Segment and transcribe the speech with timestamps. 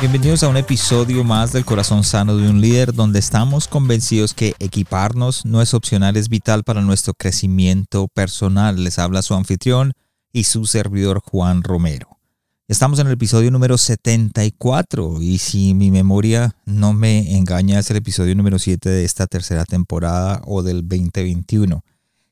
[0.00, 4.54] Bienvenidos a un episodio más del Corazón Sano de un Líder, donde estamos convencidos que
[4.58, 8.82] equiparnos no es opcional, es vital para nuestro crecimiento personal.
[8.82, 9.92] Les habla su anfitrión
[10.32, 12.18] y su servidor Juan Romero.
[12.66, 17.98] Estamos en el episodio número 74 y si mi memoria no me engaña es el
[17.98, 21.84] episodio número 7 de esta tercera temporada o del 2021.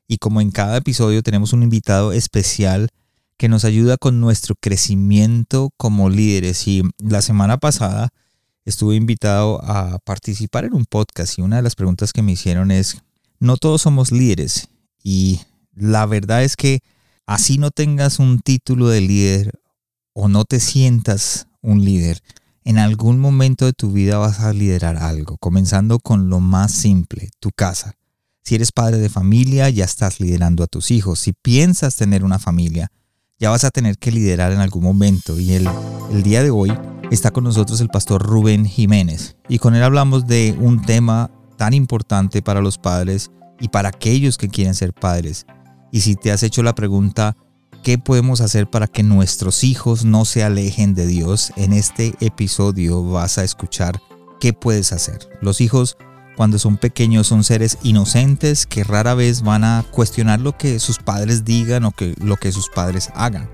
[0.07, 2.89] Y como en cada episodio tenemos un invitado especial
[3.39, 6.67] que nos ayuda con nuestro crecimiento como líderes.
[6.67, 8.09] Y la semana pasada
[8.65, 12.69] estuve invitado a participar en un podcast y una de las preguntas que me hicieron
[12.69, 13.01] es,
[13.39, 14.67] no todos somos líderes
[15.01, 15.39] y
[15.73, 16.81] la verdad es que
[17.25, 19.53] así no tengas un título de líder
[20.11, 22.21] o no te sientas un líder,
[22.65, 27.29] en algún momento de tu vida vas a liderar algo, comenzando con lo más simple,
[27.39, 27.93] tu casa.
[28.43, 31.19] Si eres padre de familia, ya estás liderando a tus hijos.
[31.19, 32.91] Si piensas tener una familia,
[33.39, 35.39] ya vas a tener que liderar en algún momento.
[35.39, 35.69] Y el,
[36.11, 36.71] el día de hoy
[37.09, 39.37] está con nosotros el pastor Rubén Jiménez.
[39.47, 44.37] Y con él hablamos de un tema tan importante para los padres y para aquellos
[44.37, 45.45] que quieren ser padres.
[45.91, 47.35] Y si te has hecho la pregunta,
[47.83, 51.51] ¿qué podemos hacer para que nuestros hijos no se alejen de Dios?
[51.55, 54.01] En este episodio vas a escuchar
[54.39, 55.29] qué puedes hacer.
[55.41, 55.97] Los hijos
[56.39, 60.97] cuando son pequeños son seres inocentes que rara vez van a cuestionar lo que sus
[60.97, 63.49] padres digan o que, lo que sus padres hagan.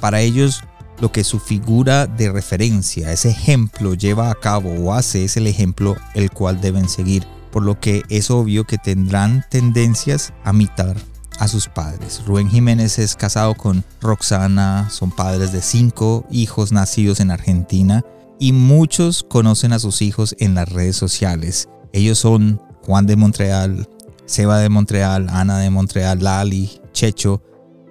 [0.00, 0.64] Para ellos,
[1.02, 5.48] lo que su figura de referencia, ese ejemplo lleva a cabo o hace es el
[5.48, 10.96] ejemplo el cual deben seguir, por lo que es obvio que tendrán tendencias a imitar
[11.38, 12.22] a sus padres.
[12.26, 18.02] Rubén Jiménez es casado con Roxana, son padres de cinco hijos nacidos en Argentina
[18.38, 21.68] y muchos conocen a sus hijos en las redes sociales.
[21.92, 23.88] Ellos son Juan de Montreal,
[24.26, 27.42] Seba de Montreal, Ana de Montreal, Lali, Checho.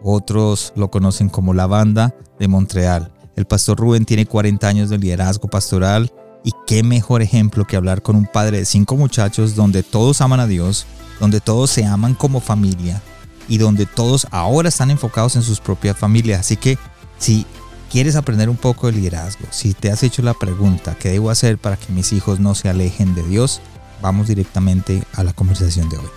[0.01, 3.11] Otros lo conocen como la banda de Montreal.
[3.35, 6.11] El pastor Rubén tiene 40 años de liderazgo pastoral
[6.43, 10.39] y qué mejor ejemplo que hablar con un padre de cinco muchachos donde todos aman
[10.39, 10.85] a Dios,
[11.19, 13.01] donde todos se aman como familia
[13.47, 16.39] y donde todos ahora están enfocados en sus propias familias.
[16.41, 16.77] Así que
[17.17, 17.45] si
[17.91, 21.57] quieres aprender un poco de liderazgo, si te has hecho la pregunta, ¿qué debo hacer
[21.57, 23.61] para que mis hijos no se alejen de Dios?
[24.01, 26.09] Vamos directamente a la conversación de hoy.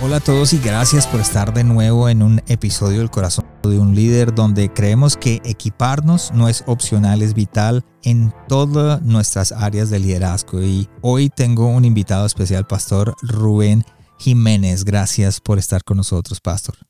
[0.00, 3.78] Hola a todos y gracias por estar de nuevo en un episodio del corazón de
[3.78, 9.90] un líder donde creemos que equiparnos no es opcional, es vital en todas nuestras áreas
[9.90, 10.62] de liderazgo.
[10.62, 13.84] Y hoy tengo un invitado especial, Pastor Rubén
[14.18, 14.84] Jiménez.
[14.84, 16.87] Gracias por estar con nosotros, Pastor.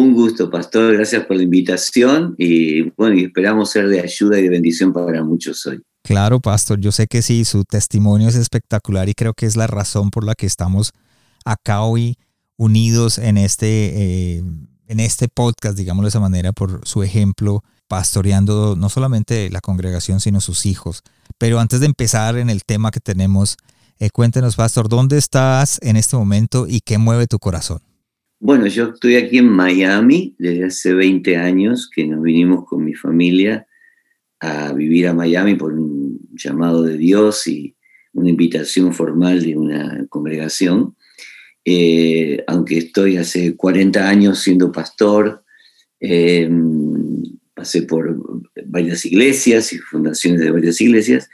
[0.00, 0.94] Un gusto, pastor.
[0.94, 5.66] Gracias por la invitación y bueno, esperamos ser de ayuda y de bendición para muchos
[5.66, 5.82] hoy.
[6.02, 9.66] Claro, pastor, yo sé que sí, su testimonio es espectacular y creo que es la
[9.66, 10.92] razón por la que estamos
[11.44, 12.16] acá hoy
[12.56, 14.42] unidos en este, eh,
[14.86, 20.20] en este podcast, digámoslo de esa manera, por su ejemplo, pastoreando no solamente la congregación,
[20.20, 21.02] sino sus hijos.
[21.36, 23.58] Pero antes de empezar en el tema que tenemos,
[23.98, 27.80] eh, cuéntenos, pastor, ¿dónde estás en este momento y qué mueve tu corazón?
[28.42, 32.94] Bueno, yo estoy aquí en Miami desde hace 20 años que nos vinimos con mi
[32.94, 33.66] familia
[34.40, 37.76] a vivir a Miami por un llamado de Dios y
[38.14, 40.96] una invitación formal de una congregación.
[41.66, 45.44] Eh, aunque estoy hace 40 años siendo pastor,
[46.00, 47.22] em,
[47.52, 51.28] pasé por varias iglesias y fundaciones de varias iglesias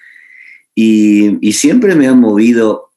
[0.74, 2.90] y, siempre me ha movido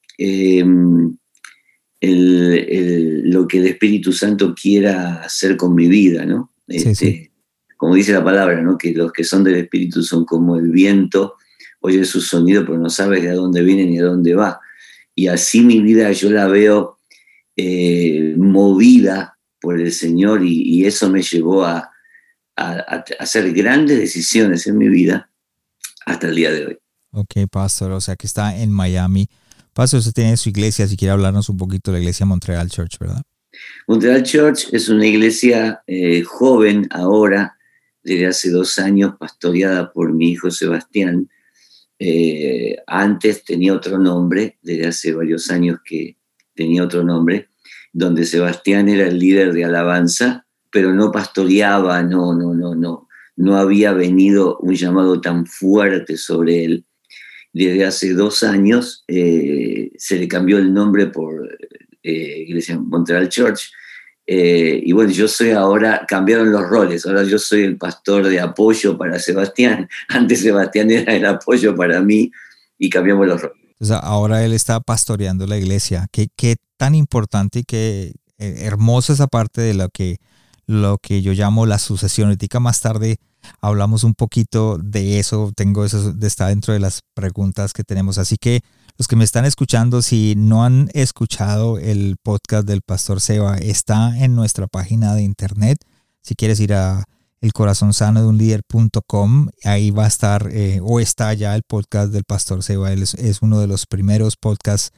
[2.01, 6.51] em, lo que el Espíritu Santo quiera hacer con mi vida, ¿no?
[6.68, 7.31] Este,
[7.77, 8.77] como dice la palabra, ¿no?
[8.77, 11.35] Que los que son del Espíritu son como el viento,
[11.81, 14.59] oye su sonido, pero no sabes de dónde viene ni a dónde va.
[15.15, 17.00] Y así mi vida yo la veo
[17.56, 21.91] eh, movida por el Señor y, eso me llevó a,
[22.56, 25.29] hacer grandes decisiones en mi vida
[26.06, 26.77] hasta el día de hoy.
[27.12, 29.29] Ok, pastor, o sea que está en Miami.
[29.79, 32.99] Pastor, usted tiene su iglesia, si quiere hablarnos un poquito de la iglesia Montreal Church,
[32.99, 33.21] ¿verdad?
[33.87, 37.57] Montreal Church es una iglesia eh, joven ahora,
[38.03, 41.29] desde hace dos años, pastoreada por mi hijo Sebastián.
[41.97, 46.17] Eh, antes tenía otro nombre, desde hace varios años que
[46.53, 47.47] tenía otro nombre,
[47.93, 53.55] donde Sebastián era el líder de alabanza pero no pastoreaba, no, no, no, no, no
[53.55, 56.85] había venido un llamado tan fuerte sobre él.
[57.51, 61.50] Desde hace dos años eh, se le cambió el nombre por
[62.04, 63.72] eh, Iglesia Montreal Church.
[64.28, 68.40] Eh, y bueno, yo soy ahora, cambiaron los roles, ahora yo soy el pastor de
[68.40, 72.31] apoyo para Sebastián, antes Sebastián era el apoyo para mí
[72.78, 73.92] y cambiamos los roles.
[74.04, 76.07] ahora él está pastoreando la iglesia.
[76.12, 80.18] Qué, qué tan importante y qué hermosa esa parte de lo que,
[80.68, 82.30] lo que yo llamo la sucesión.
[82.30, 83.18] Ahorita más tarde
[83.62, 88.18] hablamos un poquito de eso, tengo eso, está dentro de las preguntas que tenemos.
[88.18, 88.62] Así que
[88.97, 94.18] los que me están escuchando, si no han escuchado el podcast del Pastor Seba, está
[94.18, 95.77] en nuestra página de internet.
[96.21, 97.06] Si quieres ir a
[97.41, 101.63] el corazón sano de un líder.com, ahí va a estar eh, o está ya el
[101.63, 102.91] podcast del Pastor Seba.
[102.91, 104.91] Él es, uno de los primeros podcasts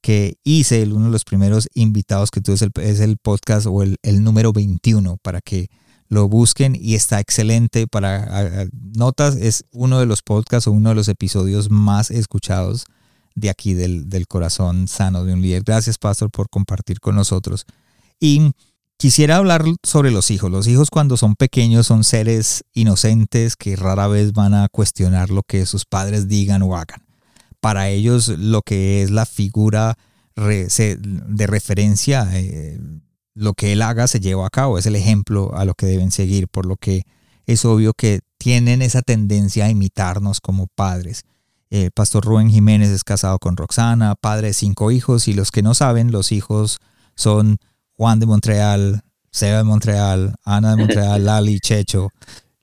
[0.00, 3.82] que hice, uno de los primeros invitados que tuve es el, es el podcast o
[3.82, 5.68] el, el número 21 para que
[6.14, 9.36] lo busquen y está excelente para notas.
[9.36, 12.86] Es uno de los podcasts o uno de los episodios más escuchados
[13.34, 15.64] de aquí del, del corazón sano de un líder.
[15.64, 17.66] Gracias, Pastor, por compartir con nosotros.
[18.20, 18.52] Y
[18.96, 20.50] quisiera hablar sobre los hijos.
[20.50, 25.42] Los hijos cuando son pequeños son seres inocentes que rara vez van a cuestionar lo
[25.42, 27.02] que sus padres digan o hagan.
[27.60, 29.98] Para ellos lo que es la figura
[30.36, 32.78] de referencia eh,
[33.34, 36.10] lo que él haga se lleva a cabo, es el ejemplo a lo que deben
[36.10, 37.04] seguir, por lo que
[37.46, 41.24] es obvio que tienen esa tendencia a imitarnos como padres.
[41.70, 45.62] El Pastor Rubén Jiménez es casado con Roxana, padre de cinco hijos, y los que
[45.62, 46.78] no saben, los hijos
[47.16, 47.58] son
[47.96, 52.10] Juan de Montreal, Seba de Montreal, Ana de Montreal, Lali, Checho,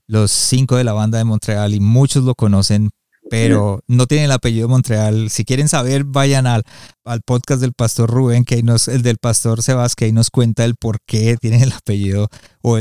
[0.06, 2.90] los cinco de la banda de Montreal, y muchos lo conocen
[3.32, 5.30] pero no tienen el apellido de Montreal.
[5.30, 6.64] Si quieren saber, vayan al,
[7.02, 10.66] al podcast del pastor Rubén, que nos, el del pastor Sebas, que ahí nos cuenta
[10.66, 12.28] el por qué tienen el apellido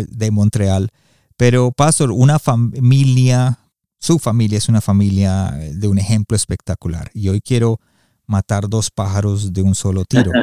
[0.09, 0.89] de Montreal.
[1.37, 3.59] Pero, pastor, una familia,
[3.97, 7.09] su familia es una familia de un ejemplo espectacular.
[7.13, 7.79] Y hoy quiero
[8.27, 10.33] matar dos pájaros de un solo tiro.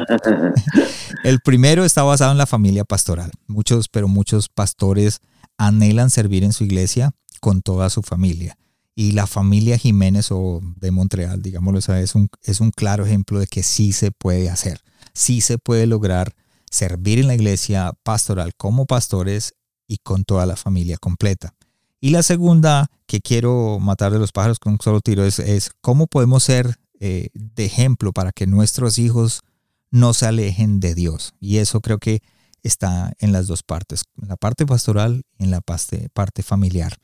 [1.23, 3.29] el primero está basado en la familia pastoral.
[3.45, 5.19] Muchos, pero muchos pastores
[5.59, 7.11] anhelan servir en su iglesia
[7.41, 8.57] con toda su familia.
[8.99, 13.47] Y la familia Jiménez o de Montreal, digámoslo, es un, es un claro ejemplo de
[13.47, 14.81] que sí se puede hacer,
[15.13, 16.35] sí se puede lograr
[16.69, 19.53] servir en la iglesia pastoral como pastores
[19.87, 21.55] y con toda la familia completa.
[22.01, 25.71] Y la segunda que quiero matar de los pájaros con un solo tiro es, es
[25.79, 29.43] cómo podemos ser eh, de ejemplo para que nuestros hijos
[29.91, 31.35] no se alejen de Dios.
[31.39, 32.21] Y eso creo que
[32.63, 36.97] está en las dos partes, en la parte pastoral y en la parte, parte familiar.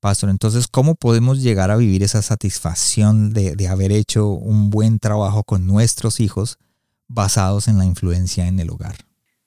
[0.00, 5.44] Pastor, entonces, ¿cómo podemos llegar a vivir esa satisfacción de, haber hecho un buen trabajo
[5.44, 6.56] con nuestros hijos
[7.06, 8.96] basados en la influencia en el hogar?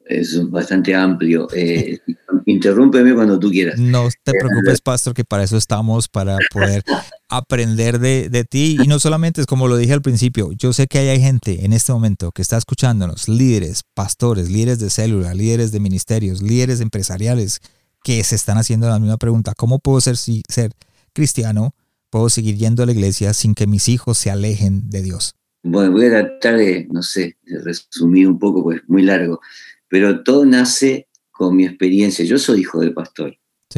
[0.05, 1.47] Es bastante amplio.
[1.55, 1.99] Eh,
[2.45, 3.79] interrúmpeme cuando tú quieras.
[3.79, 6.83] No te preocupes, Pastor, que para eso estamos, para poder
[7.29, 8.77] aprender de, de, ti.
[8.83, 11.73] Y no solamente es como lo dije al principio, yo sé que hay gente en
[11.73, 17.59] este momento que está escuchándonos, líderes, pastores, líderes de célula, líderes de ministerios, líderes empresariales,
[18.03, 19.53] que se están haciendo la misma pregunta.
[19.55, 20.71] ¿Cómo puedo ser, ser
[21.13, 21.73] cristiano?
[22.09, 25.35] ¿Puedo seguir yendo a la iglesia sin que mis hijos se alejen de Dios?
[25.63, 29.39] Bueno, voy a tratar de, no sé, de resumir un poco, pues muy largo,
[29.87, 32.25] pero todo nace con mi experiencia.
[32.25, 33.37] Yo soy hijo del pastor.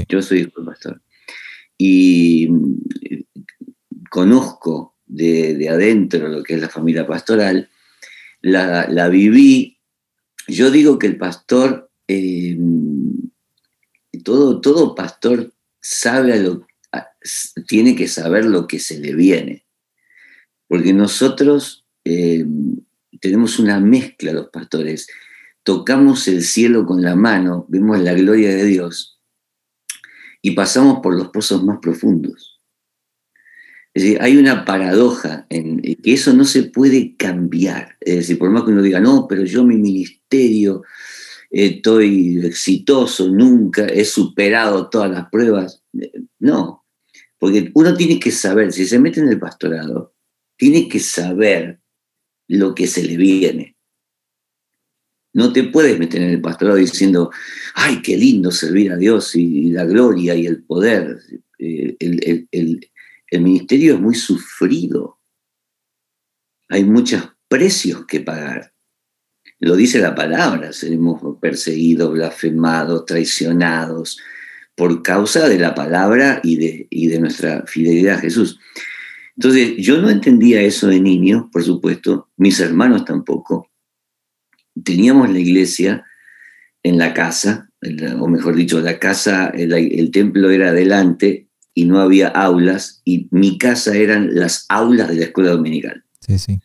[0.09, 1.01] Yo soy hijo del pastor.
[1.77, 2.75] Y mm,
[4.09, 7.69] conozco de, adentro lo que es la familia pastoral,
[8.41, 9.77] la, viví.
[10.47, 12.55] Yo digo que el pastor eh,
[14.25, 16.67] todo, todo pastor sabe lo,
[17.67, 19.65] tiene que saber lo que se le viene.
[20.67, 22.45] Porque nosotros eh,
[23.21, 25.07] tenemos una mezcla, los pastores.
[25.63, 29.21] Tocamos el cielo con la mano, vemos la gloria de Dios
[30.41, 32.61] y pasamos por los pozos más profundos.
[33.93, 37.95] Es decir, hay una paradoja en que eso no se puede cambiar.
[38.01, 40.83] Es decir, por más que uno diga, no, pero yo mi ministerio,
[41.63, 45.81] estoy exitoso, nunca he superado todas las pruebas.
[46.37, 46.85] No,
[47.39, 50.13] porque uno tiene que saber, si se mete en el pastorado,
[50.57, 51.79] tiene que saber
[52.49, 53.77] lo que se le viene.
[55.33, 57.31] No te puedes meter en el pastorado diciendo,
[57.73, 61.19] ay, qué lindo servir a Dios y, la gloria y el poder.
[61.59, 65.19] Eh, el ministerio es muy sufrido.
[66.67, 68.74] Hay muchos precios que pagar.
[69.59, 74.19] Lo dice la palabra, seremos perseguidos, blasfemados, traicionados
[74.75, 78.59] por causa de la palabra y de, y de nuestra fidelidad a Jesús.
[79.37, 83.69] Entonces, yo no entendía eso de niño, por supuesto, mis hermanos tampoco.
[84.83, 86.05] Teníamos la iglesia
[86.83, 87.69] en la casa,
[88.19, 93.57] o mejor dicho, la casa, el, templo era adelante y no había aulas, y mi
[93.57, 96.03] casa eran las aulas de la escuela dominical.
[96.19, 96.59] Sí, sí.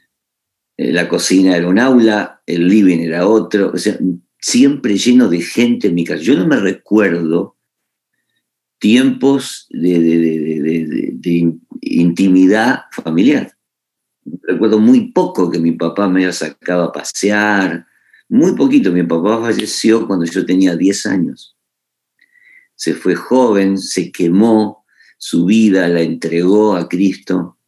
[0.81, 3.99] Eh, la cocina era un aula, el living era otro, o sea,
[4.39, 6.23] siempre lleno de gente en mi casa.
[6.23, 7.59] Yo no me recuerdo
[8.79, 13.55] tiempos de, intimidad familiar.
[14.25, 17.87] Recuerdo muy poco que mi papá me haya sacado a pasear,
[18.31, 18.91] muy poquito.
[18.91, 21.59] Mi papá falleció cuando yo tenía 10 años.
[22.75, 24.87] Se fue joven, se quemó,
[25.19, 27.59] su vida la entregó a Cristo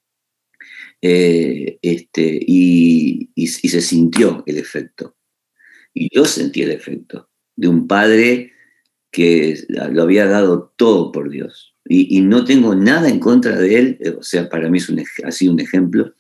[1.03, 5.17] eh, este, y, y se sintió el efecto.
[5.93, 8.53] Y yo sentí el efecto de un padre
[9.11, 11.77] que lo había dado todo por Dios.
[11.85, 15.03] Y, no tengo nada en contra de él, eh, o sea, para mí es un,
[15.25, 16.15] ha sido un ejemplo.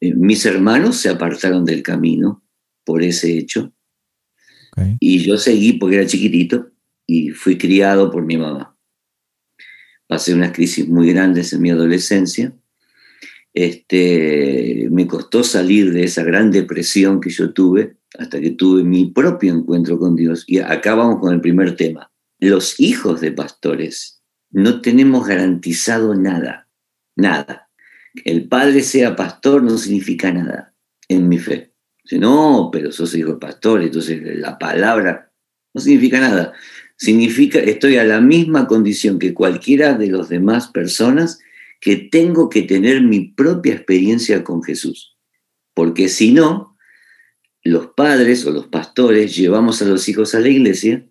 [0.00, 2.42] Eh, mis hermanos se apartaron del camino
[2.84, 3.72] por ese hecho.
[5.00, 6.70] Y yo seguí porque era chiquitito
[7.06, 8.74] y fui criado por mi mamá.
[10.06, 12.56] Pasé unas crisis muy grandes en mi adolescencia.
[13.54, 19.06] Este, me costó salir de esa gran depresión que yo tuve hasta que tuve mi
[19.06, 20.44] propio encuentro con Dios.
[20.46, 22.10] Y acá vamos con el primer tema.
[22.38, 26.68] Los hijos de pastores no tenemos garantizado nada,
[27.16, 27.70] nada.
[28.24, 30.74] El padre sea pastor no significa nada
[31.08, 31.72] en mi fe.
[32.04, 35.32] Dice, no, pero sos hijo de pastor, entonces la palabra
[35.72, 36.52] no significa nada.
[36.96, 41.40] Significa, estoy a la misma condición que cualquiera de las demás personas
[41.82, 45.16] que tengo que tener mi propia experiencia con Jesús.
[45.74, 46.78] Porque si no,
[47.64, 51.04] los padres o los pastores llevamos a los hijos a la iglesia,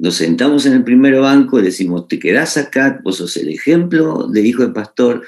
[0.00, 4.26] nos sentamos en el primer banco y decimos, te quedás acá, vos sos el ejemplo
[4.26, 5.24] de hijo de pastor,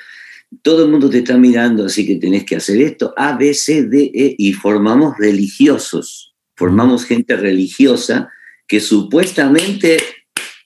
[0.63, 3.85] todo el mundo te está mirando, así que tenés que hacer esto, A, B, C,
[3.85, 8.31] D, E, y formamos religiosos, formamos gente religiosa
[8.67, 9.99] que supuestamente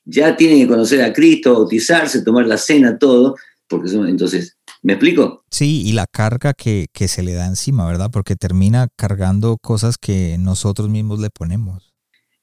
[0.07, 3.37] ya tiene que conocer a Cristo, bautizarse, tomar la cena, todo,
[3.69, 4.57] porque entonces
[4.87, 5.45] ¿Me explico?
[5.51, 8.09] Sí, y la carga que, se le da encima, ¿verdad?
[8.13, 11.93] Porque termina cargando cosas que nosotros mismos le ponemos.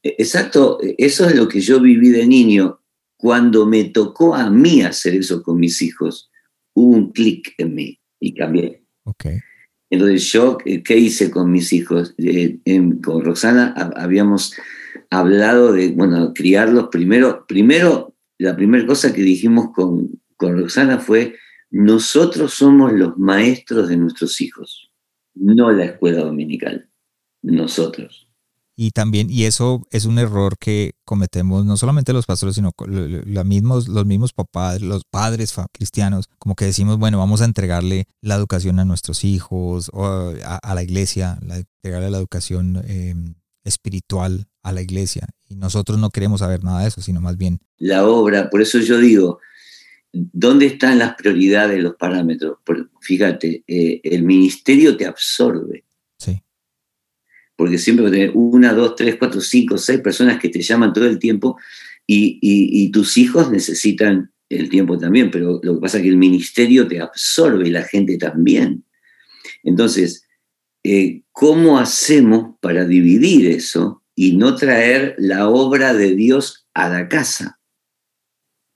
[0.03, 2.81] E, exacto, e, eso es lo que yo viví de niño.
[3.15, 6.29] Cuando me tocó a mí hacer eso con mis hijos,
[6.73, 8.83] hubo un clic en mí y cambié.
[9.05, 9.25] Ok.
[9.89, 12.13] Entonces yo, eh, ¿qué hice con mis hijos?
[12.17, 12.59] Eh,
[13.01, 14.53] con Roxana habíamos
[15.09, 17.45] hablado de, bueno, criarlos primero.
[17.47, 20.09] Primero, la primera cosa que dijimos con,
[20.43, 21.37] con Roxana fue,
[21.69, 24.91] nosotros somos los maestros de nuestros hijos,
[25.33, 26.89] no la escuela dominical,
[27.41, 28.27] nosotros.
[28.75, 33.45] Y también, y eso es un error que cometemos no solamente los pastores, sino los
[33.45, 38.35] mismos, los mismos papás, los padres cristianos, como que decimos, bueno, vamos a entregarle la
[38.35, 44.81] educación a nuestros hijos o a, la iglesia, entregarle la educación em, espiritual a la
[44.81, 45.25] iglesia.
[45.47, 47.61] Y nosotros no queremos saber nada de eso, sino más bien...
[47.77, 49.39] La obra, por eso yo digo,
[50.15, 52.59] ¿Dónde están las prioridades, los parámetros?
[53.01, 55.85] fíjate, eh, el ministerio te absorbe.
[56.19, 56.39] Sí.
[57.55, 61.17] Porque siempre tener una, dos, tres, cuatro, cinco, seis personas que te llaman todo el
[61.17, 61.57] tiempo
[62.05, 66.87] y, tus hijos necesitan el tiempo también, pero lo que pasa es que el ministerio
[66.87, 68.83] te absorbe y la gente también.
[69.63, 70.27] Entonces,
[70.83, 77.09] eh, ¿cómo hacemos para dividir eso y no traer la obra de Dios a la
[77.09, 77.59] casa?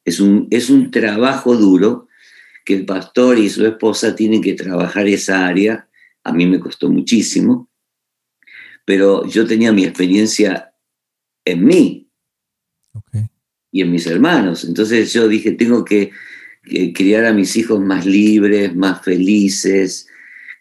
[0.07, 2.07] Es un, es un trabajo duro
[2.63, 5.89] que el pastor y su esposa tienen que trabajar esa área.
[6.23, 7.69] A mí me costó muchísimo,
[8.85, 10.71] pero yo tenía mi experiencia
[11.43, 12.09] en mí
[13.69, 14.63] y en mis hermanos.
[14.63, 16.11] Entonces yo dije, tengo que,
[16.63, 20.07] que criar a mis hijos más libres, más felices,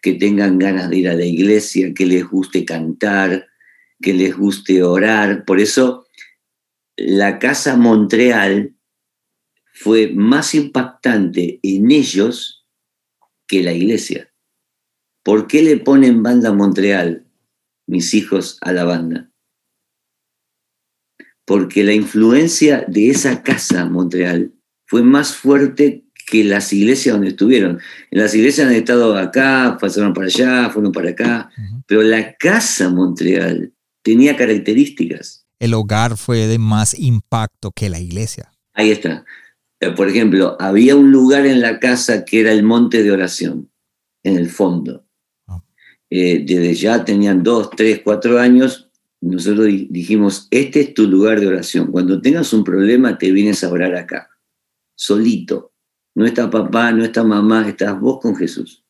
[0.01, 3.47] que tengan ganas de ir a la iglesia, que les guste cantar,
[4.01, 5.45] que les guste orar.
[5.45, 6.05] Por eso
[6.97, 8.76] la Casa Montreal
[9.79, 12.65] fue más impactante en ellos
[13.47, 14.33] que la iglesia.
[15.23, 17.27] ¿Por qué le ponen banda Montreal
[17.85, 19.29] mis hijos a la banda?
[21.45, 24.51] Porque la influencia de esa casa Montreal
[24.85, 27.79] fue más fuerte que las iglesias donde estuvieron.
[28.09, 31.51] En las iglesias han estado acá, pasaron para allá, fueron para acá,
[31.85, 35.45] pero la casa Montreal tenía características.
[35.59, 38.51] El hogar fue de más impacto que la iglesia.
[38.73, 39.25] Ahí está.
[39.79, 43.69] Eh, por ejemplo, había un lugar en la casa que era el monte de oración,
[44.23, 45.05] en el fondo.
[45.47, 45.63] Ah.
[46.09, 48.89] Eh, desde ya tenían dos, tres, cuatro años,
[49.21, 51.91] nosotros dijimos, este es tu lugar de oración.
[51.91, 54.29] Cuando tengas un problema, te vienes a orar acá,
[54.95, 55.73] solito.
[56.15, 58.83] No está papá, no está mamá, estás vos con Jesús.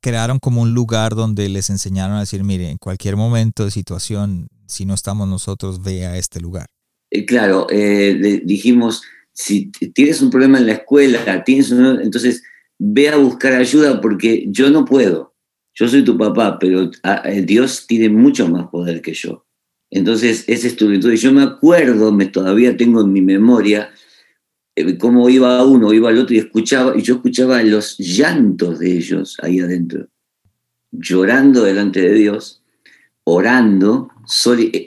[0.00, 4.48] Crearon como un lugar donde les enseñaron a decir, mire, en cualquier momento de situación,
[4.66, 6.66] si no estamos nosotros, ve a este lugar.
[7.10, 12.42] eh, claro, eh, dijimos, si tienes un problema en la escuela, tienes entonces
[12.78, 15.34] ve a buscar ayuda porque yo no puedo.
[15.74, 19.46] Yo soy tu papá, pero ah, Dios tiene mucho más poder que yo.
[19.90, 23.90] Entonces, ese es tu Entonces, yo me acuerdo, me, todavía tengo en mi memoria,
[24.98, 29.36] cómo iba uno, iba al otro y escuchaba, y yo escuchaba los llantos de ellos
[29.42, 30.08] ahí adentro,
[30.90, 32.62] llorando delante de Dios,
[33.24, 34.10] orando.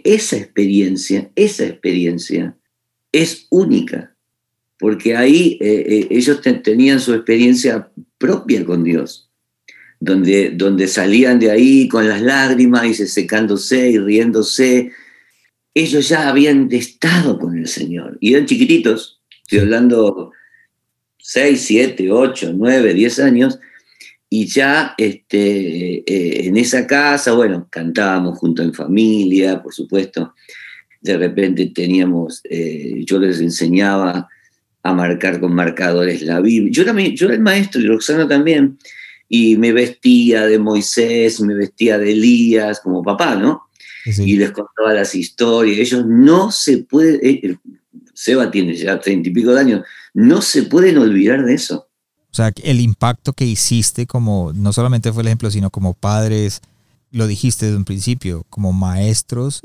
[0.03, 2.57] Esa experiencia, esa experiencia
[3.11, 4.14] es única,
[4.79, 9.29] porque ahí eh, eh, ellos tenían su experiencia propia con Dios,
[9.99, 14.91] donde, donde salían de ahí con las lágrimas y se secándose y riéndose.
[15.73, 19.15] Ellos ya habían estado con el Señor y eran chiquititos,
[19.45, 20.31] Estoy hablando
[21.19, 23.59] 6, 7, 8, 9, 10 años.
[24.27, 30.33] Y ya este, eh, en esa casa, bueno, cantábamos junto en familia, por supuesto.
[30.99, 34.27] De repente teníamos, eh, yo les enseñaba
[34.85, 36.71] a marcar con marcadores la Biblia.
[36.71, 38.77] Yo, también, yo era el maestro y Roxana también.
[39.27, 43.63] Y me vestía de Moisés, me vestía de Elías, como papá, ¿no?
[44.05, 45.79] Y les contaba las historias.
[45.79, 47.57] Ellos no se pueden, eh,
[48.13, 49.81] Seba tiene ya treinta y pico de años,
[50.13, 51.87] no se pueden olvidar de eso.
[52.29, 56.61] O sea, el impacto que hiciste como, no solamente fue el ejemplo, sino como padres,
[57.09, 59.63] lo dijiste desde un principio, como maestros,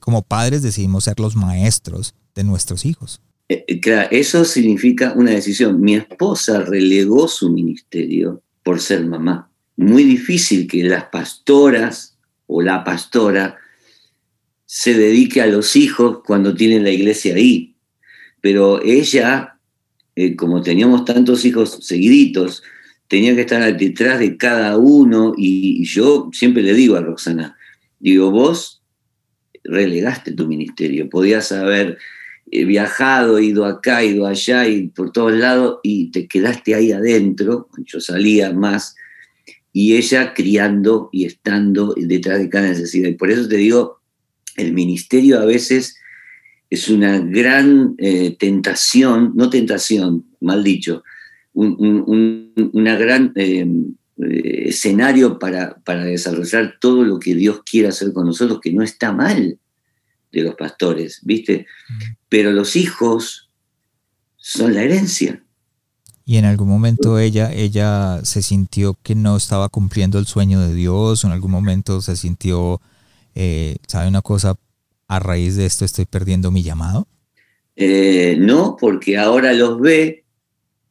[0.00, 3.20] como padres decidimos ser los maestros de nuestros hijos.
[3.48, 5.80] Eh, eh, eso significa una decisión.
[5.80, 9.50] Mi esposa relegó su ministerio por ser mamá.
[9.76, 13.56] Muy difícil que las pastoras o la pastora
[14.64, 17.76] se dedique a los hijos cuando tienen la iglesia ahí
[18.46, 19.58] pero ella,
[20.14, 22.62] eh, como teníamos tantos hijos seguiditos,
[23.08, 27.56] tenía que estar detrás de cada uno y, yo siempre le digo a Roxana,
[27.98, 28.84] digo, vos
[29.64, 31.98] relegaste tu ministerio, podías haber
[32.50, 37.68] eh, viajado, ido acá, ido allá y por todos lados y te quedaste ahí adentro,
[37.84, 38.94] yo salía más
[39.72, 43.08] y ella criando y estando detrás de cada necesidad.
[43.08, 44.00] Y por eso te digo,
[44.56, 45.96] el ministerio a veces
[46.70, 51.02] es una gran eh, tentación, no tentación, mal dicho,
[51.52, 58.12] un, una gran em, eh, escenario para, para, desarrollar todo lo que Dios quiere hacer
[58.12, 59.58] con nosotros, que no está mal
[60.40, 61.66] de los pastores, ¿viste?
[62.28, 63.50] Pero los hijos
[64.36, 65.42] son la herencia.
[66.24, 70.74] Y en algún momento ella, ella se sintió que no estaba cumpliendo el sueño de
[70.74, 72.80] Dios, o en algún momento se sintió,
[73.34, 74.56] eh, ¿sabe una cosa?
[75.08, 77.06] a raíz de esto estoy perdiendo mi llamado?
[77.76, 80.24] Eh, no, porque ahora los ve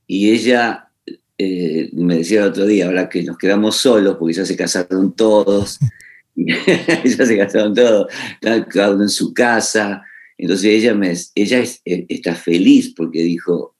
[0.07, 0.89] y ella
[1.37, 5.13] eh, me decía el otro día, ahora que nos quedamos solos, porque ya se casaron
[5.13, 5.79] todos,
[7.05, 10.03] ya se casaron todos, cada uno en su casa.
[10.37, 13.75] Entonces ella, me, ella eh, está feliz porque dijo,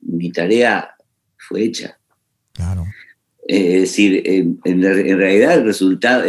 [0.00, 0.94] mi tarea
[1.36, 1.98] fue hecha.
[2.52, 2.86] Claro.
[3.46, 6.24] es decir, en, realidad el resultado,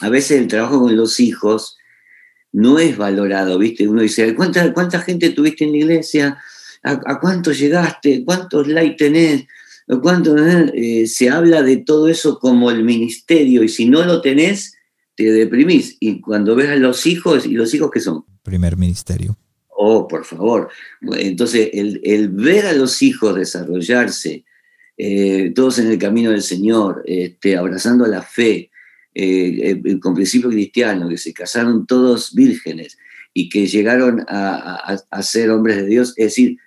[0.00, 1.76] a veces el trabajo con los hijos
[2.54, 3.88] no es valorado, ¿viste?
[3.88, 6.38] Uno dice, ¿cuánta, cuánta gente tuviste en la iglesia?
[6.84, 8.24] ¿A, cuánto llegaste?
[8.24, 9.46] ¿Cuántos likes tenés?
[10.02, 10.70] ¿Cuánto, eh?
[10.74, 14.76] Eh, se habla de todo eso como el ministerio y si no lo tenés,
[15.16, 15.96] te deprimís.
[16.00, 18.24] Y cuando ves a los hijos, ¿y los hijos qué son?
[18.42, 19.36] Primer ministerio.
[19.76, 20.70] Oh, por favor.
[21.18, 24.44] Entonces, el, ver a los hijos desarrollarse,
[24.96, 28.70] eh, todos en el camino del Señor, este, abrazando la fe,
[29.14, 32.98] eh, eh, con principio cristiano, que se casaron todos vírgenes
[33.32, 36.14] y que llegaron a, ser hombres de Dios.
[36.16, 36.58] Es decir,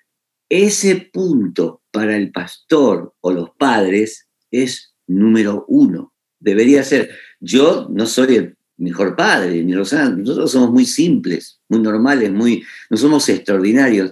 [0.49, 6.13] ese punto para el pastor o los padres es número uno.
[6.39, 7.10] Debería ser.
[7.39, 12.63] Yo no soy el mejor padre, ni Rosana, nosotros somos muy simples, muy normales, muy,
[12.89, 14.12] no somos extraordinarios,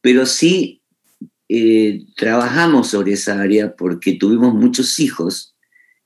[0.00, 0.82] pero sí
[1.48, 5.54] eh, trabajamos sobre esa área porque tuvimos muchos hijos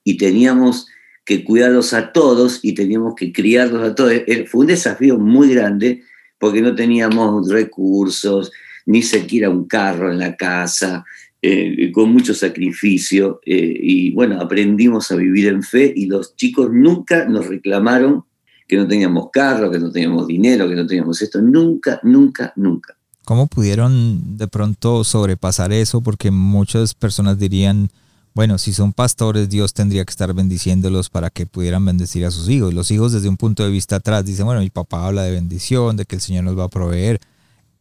[0.03, 0.87] y teníamos
[1.25, 4.13] que cuidarlos a todos y teníamos que criarlos a todos.
[4.13, 6.03] Eh, fue un desafío muy grande
[6.39, 8.53] porque no teníamos recursos,
[8.87, 11.05] ni siquiera un carro en la casa,
[11.47, 13.41] eh, con mucho sacrificio.
[13.45, 18.25] Eh, y bueno, aprendimos a vivir en fe y los chicos nunca nos reclamaron
[18.67, 21.43] que no teníamos carro, que no teníamos dinero, que no teníamos esto.
[21.43, 22.97] Nunca, nunca, nunca.
[23.27, 26.01] ¿Cómo pudieron de pronto sobrepasar eso?
[26.01, 27.91] Porque muchas personas dirían,
[28.33, 32.49] bueno, si son pastores, Dios tendría que estar bendiciéndolos para que pudieran bendecir a sus
[32.49, 32.73] hijos.
[32.73, 35.99] Los hijos desde un punto de vista atrás dicen, bueno, mi papá habla de bendición,
[35.99, 37.21] de que el Señor nos va a proveer,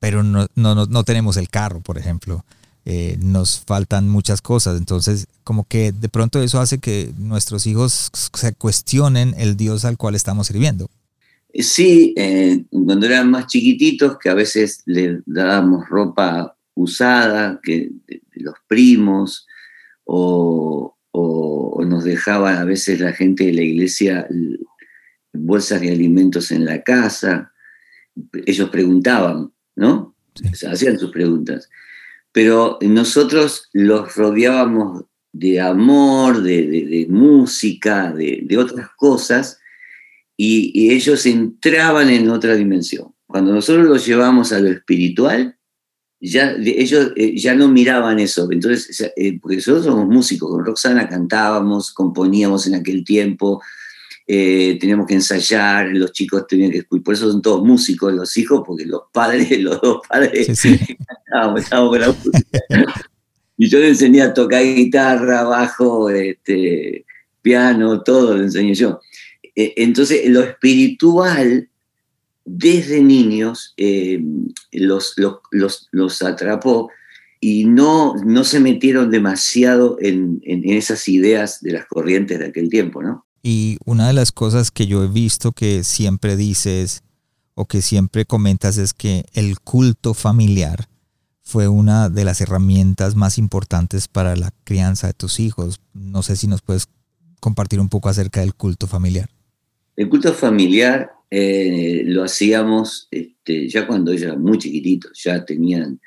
[0.02, 2.44] pero no, no, no tenemos el carro, por ejemplo.
[2.86, 4.78] Eh, nos faltan muchas cosas.
[4.78, 9.98] Entonces, como que de pronto eso hace que nuestros hijos se cuestionen el Dios al
[9.98, 10.90] cual estamos sirviendo.
[11.54, 18.22] Sí, eh, cuando eran más chiquititos, que a veces les dábamos ropa usada que, de,
[18.36, 19.48] los primos,
[20.04, 20.96] o,
[21.86, 24.28] nos dejaban a veces la gente de la iglesia
[25.34, 27.52] bolsas de alimentos en la casa.
[28.46, 30.16] Ellos preguntaban, ¿no?
[30.68, 31.70] hacían sus preguntas.
[32.34, 39.60] Pero nosotros los rodeábamos de amor, de, música, de, otras cosas,
[40.36, 43.14] y, ellos entraban en otra dimensión.
[43.28, 45.58] Cuando nosotros los llevamos a lo espiritual,
[46.20, 48.48] ya, ellos eh, ya no miraban eso.
[48.52, 53.62] Entonces, eh, porque nosotros somos músicos, con Roxana cantábamos, componíamos en aquel tiempo,
[54.26, 58.38] eh, teníamos que ensayar, los chicos tenían que escuchar, por eso son todos músicos los
[58.38, 62.60] hijos, porque los padres, los dos padres, estábamos, con la música.
[63.58, 67.06] y yo le enseñé a tocar guitarra, bajo, este,
[67.42, 69.02] piano, todo lo enseñé yo.
[69.56, 71.68] Eh, entonces, lo espiritual,
[72.46, 74.24] desde niños, eh,
[74.72, 76.90] los, los, los, atrapó
[77.40, 82.70] y no, no se metieron demasiado en, en esas ideas de las corrientes de aquel
[82.70, 83.26] tiempo, ¿no?
[83.44, 87.04] Y una de las cosas que yo he visto que siempre dices
[87.56, 90.88] o que siempre comentas es que el culto familiar
[91.42, 95.82] fue una de las herramientas más importantes para la crianza de tus hijos.
[95.94, 96.88] No sé si nos puedes
[97.42, 99.30] compartir un poco acerca del culto familiar.
[99.98, 106.00] El culto familiar eh, lo hacíamos este, ya cuando ellos muy chiquititos, ya tenían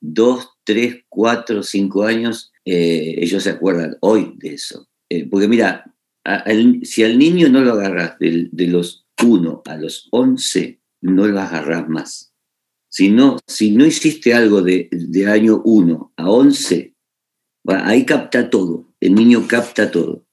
[0.00, 2.52] dos, tres, cuatro, cinco años.
[2.64, 4.86] Eh, ellos se acuerdan hoy de eso.
[5.08, 5.92] Eh, porque mira,
[6.82, 11.88] si al niño no lo agarras de, los 1 a los 11, no lo agarras
[11.88, 12.32] más.
[12.88, 14.88] Si no, si no hiciste algo de,
[15.28, 16.94] año 1 a 11,
[17.66, 20.24] ahí capta todo, el niño capta todo.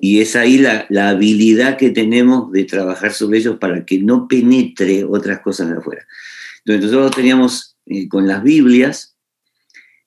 [0.00, 5.04] Y es ahí la, habilidad que tenemos de trabajar sobre ellos para que no penetre
[5.04, 6.06] otras cosas de afuera.
[6.64, 9.16] Entonces nosotros teníamos eh, con las Biblias,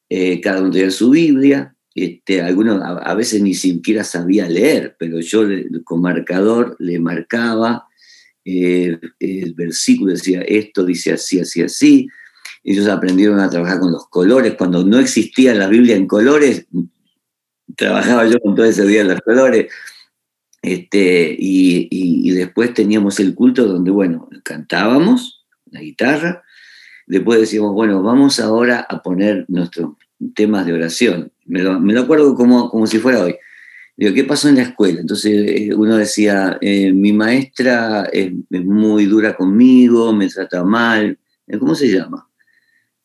[0.09, 5.21] eh, cada uno tenía su Biblia, este, algunos a, veces ni siquiera sabía leer, pero
[5.21, 5.43] yo
[5.85, 7.87] con marcador le marcaba
[8.43, 12.09] eh, el versículo, decía esto dice así, así, así.
[12.65, 14.55] Ellos aprendieron a trabajar con los colores.
[14.55, 16.67] Cuando no existía la Biblia en colores,
[17.77, 19.71] trabajaba yo con todo ese día en los colores.
[20.61, 26.43] Este, y, y, después teníamos el culto donde, bueno, cantábamos la guitarra,
[27.05, 29.91] después decíamos, bueno, vamos ahora a poner nuestros
[30.33, 33.35] temas de oración me lo, acuerdo como, como si fuera hoy.
[33.97, 34.99] Digo, ¿qué pasó en la escuela?
[34.99, 41.17] Entonces eh, uno decía, eh, mi maestra es, muy dura conmigo, me trata mal.
[41.47, 42.27] Eh, ¿Cómo se llama?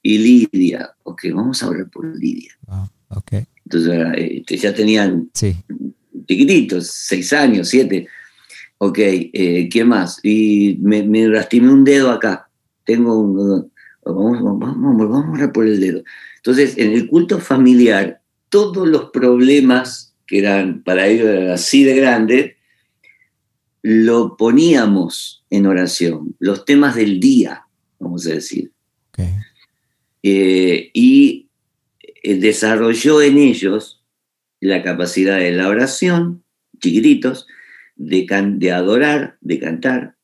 [0.02, 0.90] Y Lidia.
[1.04, 2.52] Ok, vamos a hablar por Lidia.
[2.66, 3.44] Ah, okay.
[3.64, 5.30] Entonces este, ya tenían
[6.26, 8.08] chiquititos, seis años, siete.
[8.78, 10.18] Ok, ¿qué más?
[10.24, 12.48] Y me, me, lastimé un dedo acá.
[12.84, 13.70] Tengo un...
[14.02, 16.02] Vamos, vamos, vamos, vamos a hablar por el dedo.
[16.40, 22.52] Entonces, en el culto familiar, todos los problemas que eran para ellos así de grandes,
[23.82, 27.66] lo poníamos en oración, los temas del día,
[27.98, 28.72] vamos a decir.
[30.22, 31.48] Eh, y
[32.22, 34.02] eh, desarrolló en ellos
[34.60, 36.44] la capacidad de la oración,
[36.78, 37.46] chiquititos,
[37.96, 38.26] de,
[38.56, 40.16] de adorar, de cantar,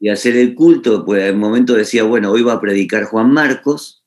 [0.00, 1.04] y hacer el culto.
[1.04, 4.03] Pues en un momento decía, bueno, hoy va a predicar Juan Marcos,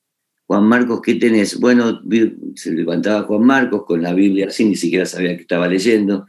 [0.48, 1.60] Juan Marcos, ¿qué tenés?
[1.60, 2.02] Bueno,
[2.56, 6.26] se levantaba Juan Marcos con la Biblia así, ni siquiera sabía que estaba leyendo,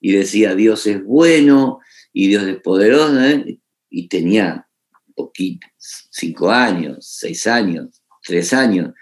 [0.00, 1.80] y decía, Dios es bueno
[2.12, 3.58] y Dios es poderoso, ¿eh?
[3.90, 4.68] y tenía
[5.16, 8.94] poquito, cinco años, seis años, tres años,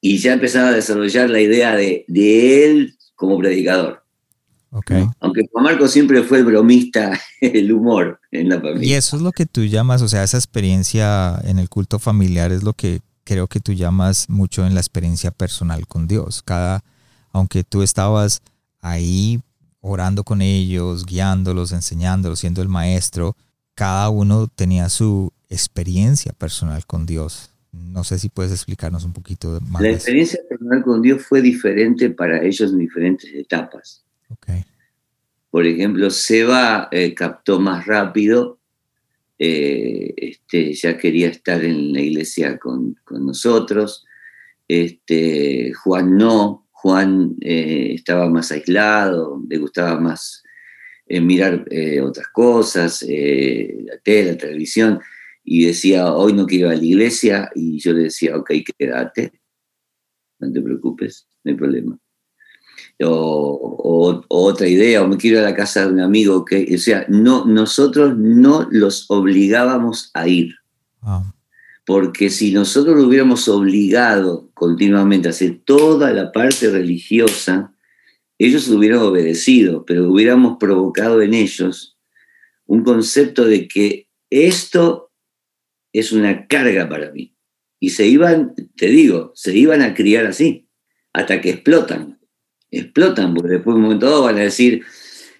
[0.00, 2.06] y ya empezaba a desarrollar la idea de,
[2.64, 4.02] él como predicador.
[4.70, 5.04] Okay.
[5.20, 8.88] Aunque Juan Marcos siempre fue el bromista, el humor en la familia.
[8.88, 12.52] Y eso es lo que tú llamas, o sea, esa experiencia en el culto familiar
[12.52, 16.42] es lo que creo que tú llamas mucho en la experiencia personal con Dios.
[16.42, 16.82] Cada,
[17.30, 18.42] aunque tú estabas
[18.80, 19.40] ahí
[19.80, 23.36] orando con ellos, guiándolos, enseñándolos, siendo el maestro,
[23.76, 27.52] cada uno tenía su experiencia personal con Dios.
[27.70, 29.80] No sé si puedes explicarnos un poquito más.
[29.80, 34.02] La experiencia personal con Dios fue diferente para ellos en diferentes etapas.
[34.28, 34.64] Okay.
[35.50, 38.58] Por ejemplo, Seba eh, captó más rápido
[39.42, 44.04] eh, este, ya quería estar en la iglesia con, nosotros.
[44.68, 50.42] Este, Juan no, Juan eh, estaba más aislado, le gustaba más
[51.06, 51.66] eh, mirar
[52.02, 55.00] otras cosas, la tele, la televisión,
[55.42, 59.32] y decía, hoy no quiero ir a la iglesia, y yo le decía, ok, quédate,
[60.38, 61.98] no te preocupes, no hay problema.
[63.02, 66.78] O, otra idea, o me quiero ir a la casa de un amigo, que, o
[66.78, 70.54] sea, no, nosotros no los obligábamos a ir.
[71.02, 71.32] Ah.
[71.86, 77.74] Porque si nosotros lo hubiéramos obligado continuamente a hacer toda la parte religiosa,
[78.38, 81.98] ellos hubieran obedecido, pero hubiéramos provocado en ellos
[82.66, 85.10] un concepto de que esto
[85.92, 87.34] es una carga para mí.
[87.80, 90.68] Y se iban, te digo, se iban a criar así,
[91.12, 92.19] hasta que explotan.
[92.70, 94.82] Explotan, porque después de un momento van a decir,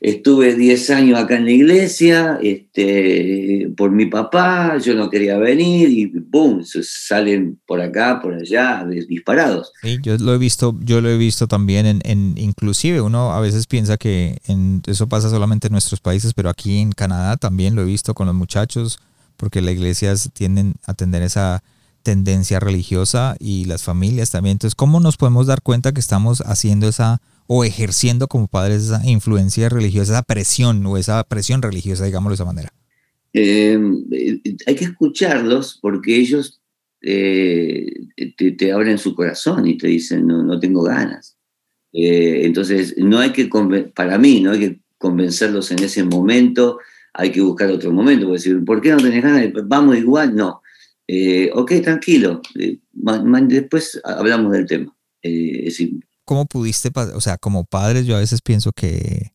[0.01, 5.91] estuve 10 años acá en la iglesia, este, por mi papá, yo no quería venir
[5.91, 6.65] y ¡boom!
[6.65, 9.73] salen por acá, por allá, disparados.
[10.03, 13.99] Yo lo he visto, yo lo he visto también en, inclusive uno a veces piensa
[13.99, 14.39] que
[14.87, 18.27] eso pasa solamente en nuestros países, pero aquí en Canadá también lo he visto con
[18.27, 18.99] los muchachos,
[19.37, 21.63] porque las iglesias tienden a tener esa
[22.03, 24.53] tendencia religiosa y las familias también.
[24.53, 29.03] Entonces, ¿cómo nos podemos dar cuenta que estamos haciendo esa o ejerciendo como padres esa
[29.05, 32.73] influencia religiosa, esa presión o esa presión religiosa, digámoslo de esa manera?
[33.33, 36.61] Em, eh, hay que escucharlos porque ellos
[37.03, 37.87] eh,
[38.37, 41.37] te, abren su corazón y te dicen, no, no tengo ganas.
[41.93, 43.49] Eh, entonces, no hay que,
[43.95, 46.79] para mí, no hay que convencerlos en ese momento,
[47.15, 49.51] hay que buscar otro momento, porque decir, ¿por qué no tenés ganas?
[49.65, 50.63] Vamos igual, no.
[51.55, 52.41] Ok, tranquilo,
[52.93, 54.97] después hablamos del tema.
[55.23, 59.33] decir, ¿cómo pudiste, o sea, como padres yo a veces pienso que,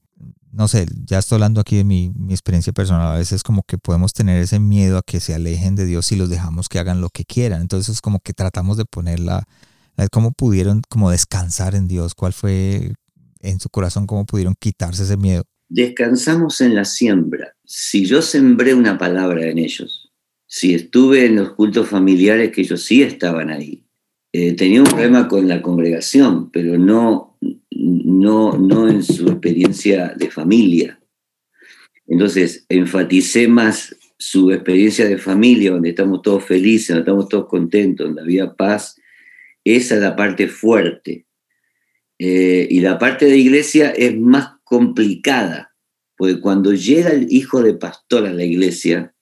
[0.55, 4.13] no sé, ya estoy hablando aquí de mi, experiencia personal, a veces como que podemos
[4.13, 7.09] tener ese miedo a que se alejen de Dios y los dejamos que hagan lo
[7.09, 7.61] que quieran.
[7.61, 9.43] Entonces es como que tratamos de ponerla,
[10.09, 12.93] cómo pudieron como descansar en Dios, cuál fue
[13.41, 15.43] en su corazón, cómo pudieron quitarse ese miedo.
[15.67, 17.55] Descansamos en la siembra.
[17.65, 20.04] Si yo sembré una palabra en ellos,
[20.47, 23.83] si estuve en los cultos familiares que ellos sí estaban ahí,
[24.33, 27.37] eh, tenía un problema con la congregación, pero no,
[27.71, 30.99] no, no en su experiencia de familia.
[32.07, 38.07] Entonces, enfaticé más su experiencia de familia, donde estamos todos felices, donde estamos todos contentos,
[38.07, 38.99] donde había paz.
[39.63, 41.25] Esa es la parte fuerte.
[42.19, 45.75] Eh, y la parte de iglesia es más complicada,
[46.17, 49.14] porque cuando llega el hijo de pastor a la iglesia,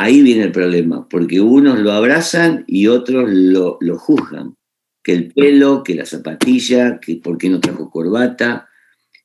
[0.00, 4.54] ahí viene el problema, porque unos lo abrazan y otros lo, juzgan.
[5.02, 8.68] Que el pelo, que la zapatilla, que por qué no trajo corbata,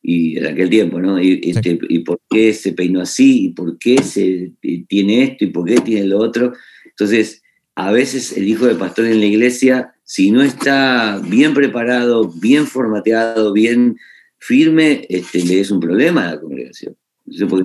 [0.01, 1.21] y en aquel tiempo, ¿no?
[1.21, 4.51] Y, este, y por qué se peinó así, y por qué se
[4.87, 6.53] tiene esto, y por qué tiene lo otro.
[6.83, 7.41] Entonces,
[7.75, 12.67] a veces el hijo de pastor en la iglesia, si no está bien preparado, bien
[12.67, 13.97] formateado, bien
[14.39, 16.97] firme, este, le es un problema a la congregación.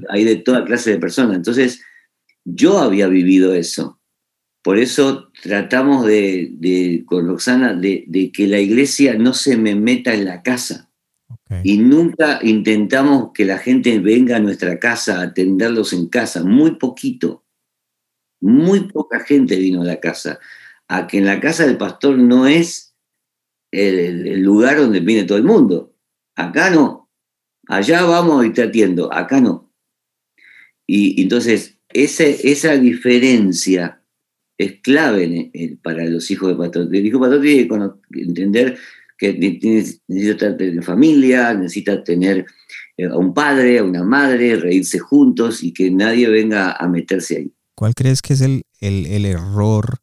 [0.09, 1.37] hay de toda clase de personas.
[1.37, 1.83] Entonces,
[2.45, 4.01] yo había vivido eso.
[4.63, 10.27] Por eso tratamos de, con Roxana, de, que la iglesia no se me meta en
[10.27, 10.91] la casa.
[11.65, 16.45] Y nunca intentamos que la gente venga a nuestra casa a atenderlos en casa.
[16.45, 17.45] Muy poquito.
[18.41, 20.39] Muy poca gente vino a la casa.
[20.87, 22.95] A que en la casa del pastor no es
[23.73, 25.97] el, el lugar donde viene todo el mundo.
[26.37, 27.11] Acá no.
[27.67, 29.13] Allá vamos y te atiendo.
[29.13, 29.73] Acá no.
[30.87, 34.03] Y entonces esa diferencia
[34.59, 36.95] es clave para los hijos de pastor.
[36.95, 37.69] El hijo de pastor tiene
[38.13, 38.79] que entender
[39.17, 42.47] que necesita tener familia, necesita tener
[42.97, 47.37] eh, a un padre, a una madre, reírse juntos y que nadie venga a meterse
[47.37, 47.55] ahí.
[47.75, 49.99] ¿Cuál crees que es el, el error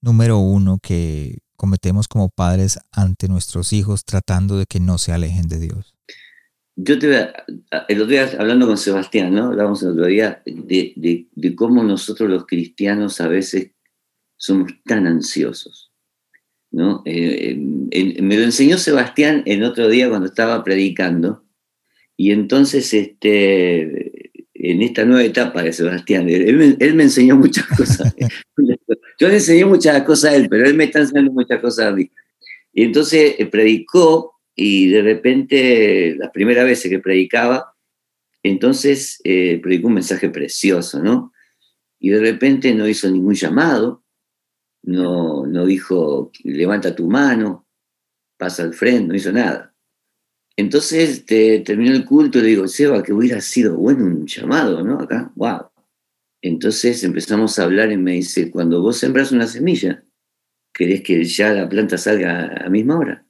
[0.00, 5.48] número uno que cometemos como padres ante nuestros hijos tratando de que no se alejen
[5.48, 5.94] de Dios?
[6.76, 7.06] Yo te
[7.88, 9.46] el otro día hablando con Sebastián, ¿no?
[9.46, 13.70] Hablábamos el otro día de, de, cómo nosotros los cristianos a veces
[14.36, 15.92] somos tan ansiosos,
[16.70, 17.02] ¿no?
[17.04, 21.44] Eh, me lo enseñó Sebastián el otro día cuando estaba predicando,
[22.16, 28.14] y entonces este, en esta nueva etapa de Sebastián, él, me, enseñó muchas cosas.
[29.18, 31.92] yo le enseñé muchas cosas a él, pero él me está enseñando muchas cosas a
[31.92, 32.10] mí.
[32.72, 37.74] Y entonces eh, predicó y de repente, las primeras veces que predicaba,
[38.42, 41.32] entonces eh, predicó un mensaje precioso, ¿no?
[41.98, 44.04] Y de repente no hizo ningún llamado,
[44.82, 47.66] no, no dijo, levanta tu mano,
[48.36, 49.74] pasa al frente, no hizo nada.
[50.56, 54.84] Entonces te, terminó el culto y le digo, Seba, que hubiera sido bueno un llamado,
[54.84, 55.00] ¿no?
[55.00, 55.70] Acá, wow.
[56.42, 60.04] Entonces empezamos a hablar y me dice, cuando vos sembras una semilla,
[60.72, 63.26] ¿querés que ya la planta salga a la misma hora?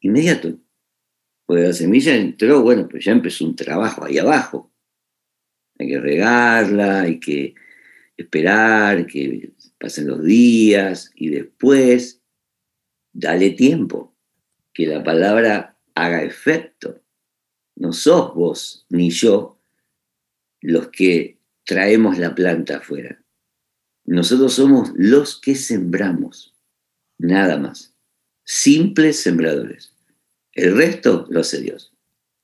[0.00, 0.58] Inmediato.
[1.46, 4.72] Porque la semilla entró, bueno, pues ya empezó un trabajo ahí abajo.
[5.78, 7.54] Hay que regarla, hay que
[8.16, 12.20] esperar que pasen los días y después
[13.12, 14.16] dale tiempo,
[14.74, 17.02] que la palabra haga efecto.
[17.76, 19.60] No sos vos ni yo
[20.60, 23.22] los que traemos la planta afuera.
[24.04, 26.54] Nosotros somos los que sembramos,
[27.18, 27.94] nada más.
[28.50, 29.92] Simples sembradores.
[30.54, 31.92] El resto lo hace Dios.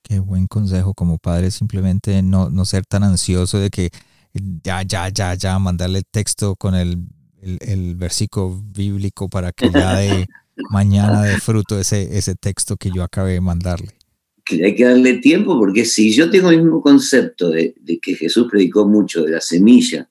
[0.03, 3.89] Qué buen consejo como padre, simplemente no, no ser tan ansioso de que
[4.63, 6.99] ya, ya, ya, ya, mandarle el texto con el,
[7.41, 10.27] el, versículo bíblico para que ya de
[10.71, 13.95] mañana de fruto ese, ese texto que yo acabé de mandarle.
[14.45, 18.15] Que hay que darle tiempo porque si yo tengo el mismo concepto de, de que
[18.15, 20.11] Jesús predicó mucho de la semilla,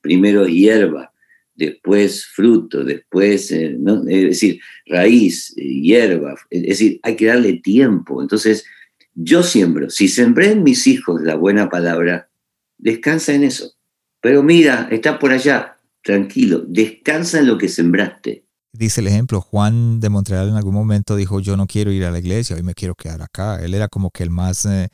[0.00, 1.12] primero hierba,
[1.54, 3.76] después fruto, después, eh,
[4.08, 8.22] es decir, raíz, eh, hierba, es decir, hay que darle tiempo.
[8.22, 8.64] Entonces,
[9.14, 12.28] yo siembro, si sembré en mis hijos la buena palabra,
[12.78, 13.72] descansa en eso.
[14.20, 18.44] Pero mira, está por allá, tranquilo, descansa en lo que sembraste.
[18.72, 22.10] Dice el ejemplo, Juan de Montreal en algún momento dijo, yo no quiero ir a
[22.10, 23.62] la iglesia, hoy me quiero quedar acá.
[23.62, 24.88] Él era como que el más eh,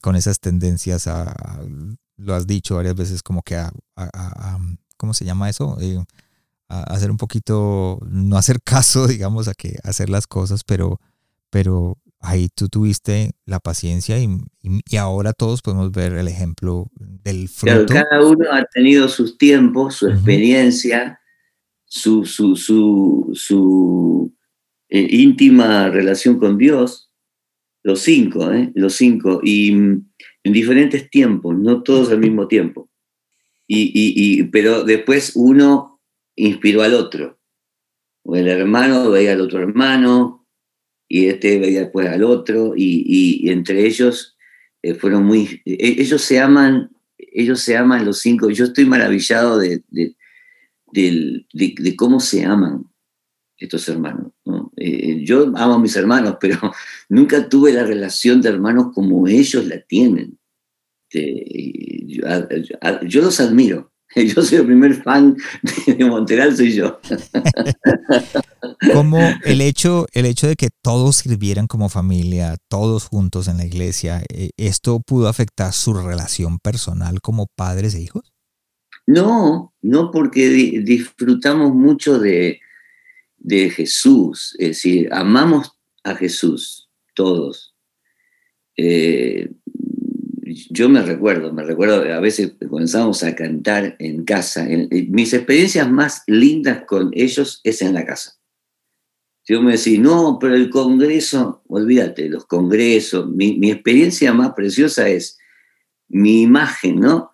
[0.00, 1.32] con esas tendencias a,
[2.16, 3.72] lo has dicho varias veces, como que a,
[4.96, 5.76] ¿cómo se llama eso?
[5.80, 5.98] Eh,
[6.68, 11.00] a hacer un poquito, no hacer caso, digamos, a que hacer las cosas, pero,
[11.50, 14.28] pero ahí tú tuviste la paciencia y,
[14.62, 17.92] y, ahora todos podemos ver el ejemplo del fruto.
[17.92, 21.20] cada uno ha tenido sus tiempos, su experiencia,
[21.84, 24.34] su, su, su, su
[24.88, 27.10] eh, íntima relación con Dios,
[27.82, 28.72] los cinco, ¿eh?
[28.74, 30.06] los cinco, y mm,
[30.44, 32.88] en diferentes tiempos, no todos al mismo tiempo.
[33.66, 36.00] Y, pero después uno
[36.36, 37.38] inspiró al otro.
[38.24, 40.46] El hermano veía al otro hermano,
[41.08, 44.36] y este veía después al otro, y, entre ellos
[44.82, 45.62] eh, fueron muy...
[45.64, 48.50] E, ellos se aman, ellos se aman los cinco.
[48.50, 50.16] Yo estoy maravillado de, de,
[50.92, 52.84] de, cómo se aman
[53.56, 54.32] estos hermanos.
[54.76, 56.58] Eh, yo amo a mis hermanos, pero
[57.08, 60.38] nunca tuve la relación de hermanos como ellos la tienen.
[61.14, 63.92] Este, yo, los admiro.
[64.16, 65.36] Yo soy el primer fan
[65.86, 67.00] de Monteral, soy yo.
[68.92, 73.64] Como el hecho, el hecho de que todos sirvieran como familia, todos juntos en la
[73.64, 78.32] iglesia, eh, ¿esto pudo afectar su relación personal como padres e hijos?
[79.06, 82.60] No, no porque disfrutamos mucho de,
[83.38, 85.72] de Jesús, es decir, amamos
[86.04, 87.74] a Jesús, todos.
[88.76, 89.50] Eh,
[90.70, 94.66] yo me recuerdo, me recuerdo, a veces comenzábamos a cantar en casa.
[94.90, 98.34] mis experiencias más lindas con ellos es en la casa.
[99.46, 105.38] Yo me decía, no, pero el Congreso, olvídate, los congresos, mi, experiencia más preciosa es
[106.08, 107.32] mi imagen, ¿no?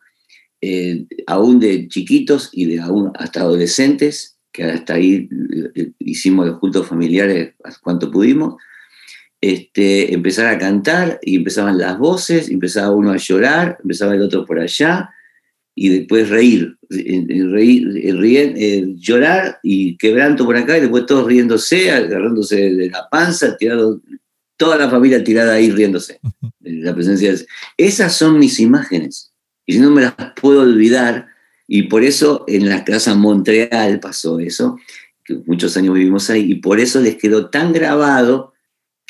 [0.61, 5.29] Eh, aún de chiquitos y de aún hasta adolescentes, que hasta ahí
[5.75, 8.57] eh, hicimos los cultos familiares cuanto pudimos,
[9.41, 14.45] este, empezar a cantar y empezaban las voces, empezaba uno a llorar, empezaba el otro
[14.45, 15.11] por allá
[15.75, 22.71] y después reír, reír, reír llorar y quebranto por acá y después todos riéndose, agarrándose
[22.71, 24.03] de la panza, tirado,
[24.59, 26.21] toda la familia tirada ahí riéndose.
[26.61, 27.47] La presencia de...
[27.79, 29.33] Esas son mis imágenes
[29.65, 31.29] y si no me las puedo olvidar
[31.67, 34.77] y por eso en la casa Montreal pasó eso,
[35.25, 38.53] que muchos años vivimos ahí y por eso les quedó tan grabado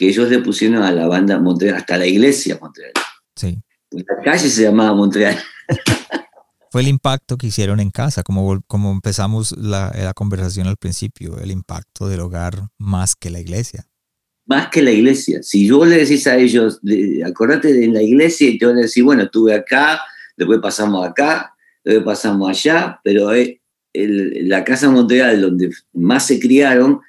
[0.01, 2.93] que ellos le pusieron a la banda Montreal, hasta la iglesia Montreal.
[3.37, 3.59] Sí.
[3.91, 5.39] La calle se llamaba Montreal.
[6.71, 11.39] Fue el impacto que hicieron en casa, como, como empezamos la, la conversación al principio,
[11.39, 13.85] el impacto del hogar más que la iglesia.
[14.47, 15.43] Más que la iglesia.
[15.43, 16.81] Si yo le decís a ellos,
[17.27, 20.01] acordate de la iglesia y te van a decir, bueno, estuve acá,
[20.35, 23.61] después pasamos acá, después pasamos allá, pero eh,
[23.93, 27.03] la casa Montreal, donde más se criaron,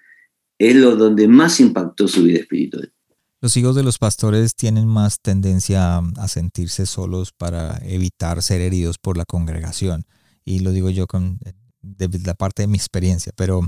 [0.61, 2.93] es lo donde más impactó su vida espiritual.
[3.41, 8.99] Los hijos de los pastores tienen más tendencia a sentirse solos para evitar ser heridos
[8.99, 10.05] por la congregación.
[10.45, 11.39] Y lo digo yo con
[11.81, 13.61] de la parte de mi experiencia, pero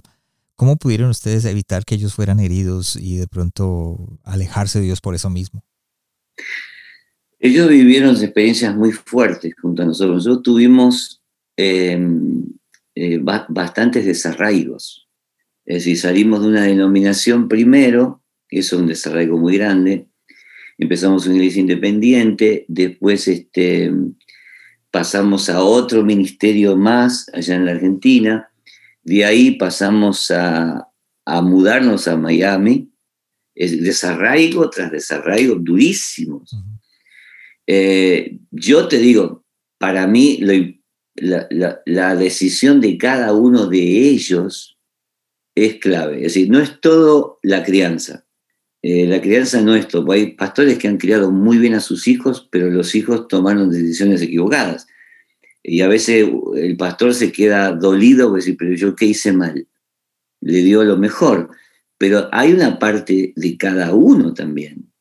[0.56, 5.16] ¿cómo pudieron ustedes evitar que ellos fueran heridos y de pronto alejarse de Dios por
[5.16, 5.66] eso mismo?
[7.40, 10.18] Ellos vivieron experiencias muy fuertes junto a nosotros.
[10.18, 11.24] Nosotros tuvimos
[11.58, 12.46] em,
[12.94, 15.03] eh, bastantes desarraigos
[15.66, 20.08] es decir, salimos de una denominación primero, que es un desarrollo muy grande,
[20.78, 23.92] empezamos una iglesia independiente, después este,
[24.92, 28.50] pasamos a otro ministerio más allá en la Argentina,
[29.04, 30.88] de ahí pasamos a,
[31.26, 32.92] mudarnos a Miami,
[33.56, 36.56] es desarraigo tras desarraigo durísimos.
[37.66, 39.46] Eh, yo te digo,
[39.78, 40.42] para mí
[41.16, 44.73] la decisión de cada uno de ellos
[45.56, 46.18] es clave.
[46.18, 48.26] Es decir, no es todo la crianza,
[48.86, 50.12] Eh, la crianza no es todo.
[50.12, 54.22] Hay pastores que han criado muy bien a sus hijos, pero los hijos tomaron decisiones
[54.22, 54.88] equivocadas.
[55.64, 56.28] Y a veces
[56.58, 59.68] el pastor se queda dolido porque dice, pero yo qué hice mal.
[60.42, 61.50] Le dio lo mejor.
[61.98, 64.92] Pero hay una parte de cada uno también.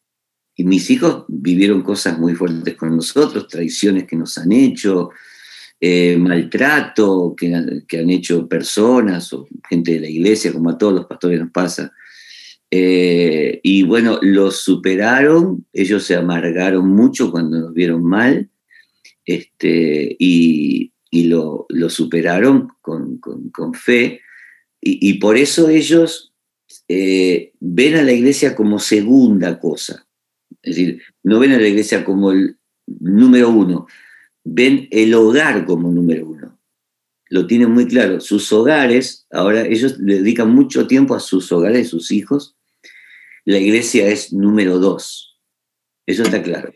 [0.55, 5.11] Y mis hijos vivieron cosas muy fuertes con nosotros, traiciones que nos han hecho,
[5.85, 11.07] eh, maltrato que, han hecho personas o gente de la iglesia, como a todos los
[11.07, 11.93] pastores nos pasa.
[12.71, 18.49] Eh, y bueno, los superaron, ellos se amargaron mucho cuando nos vieron mal,
[19.27, 24.21] este, y, lo, superaron con, fe,
[24.81, 26.33] y, por eso ellos
[26.87, 30.07] eh, ven a la iglesia como segunda cosa,
[30.63, 32.57] es decir, no ven a la iglesia como el
[32.87, 33.89] número uno,
[34.45, 36.59] ven el hogar como número uno.
[37.29, 38.21] Lo tienen muy claro.
[38.21, 42.57] Sus hogares, ahora ellos dedican mucho tiempo a sus hogares, sus hijos.
[43.45, 45.39] La iglesia es número dos.
[46.07, 46.73] Eso está claro.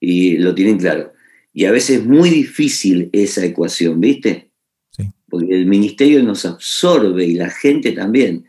[0.00, 1.12] Y lo tienen claro.
[1.52, 4.50] Y a veces es muy difícil esa ecuación, ¿viste?
[4.90, 5.04] Sí.
[5.28, 8.46] Porque el ministerio nos absorbe y la gente también.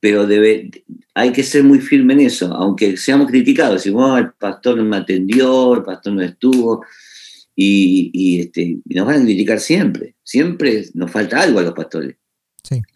[0.00, 0.70] Pero debe,
[1.14, 3.76] hay que ser muy firme en eso, aunque seamos criticados.
[3.76, 6.84] Decimos, oh, el pastor no me atendió, el pastor no estuvo
[7.54, 10.16] y, este, nos van a criticar siempre.
[10.22, 12.16] Siempre nos falta algo a los pastores.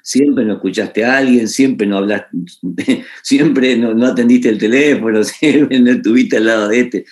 [0.03, 2.29] Siempre no escuchaste a alguien, siempre no hablaste,
[3.23, 7.05] siempre no, atendiste el teléfono, siempre no estuviste al lado de este.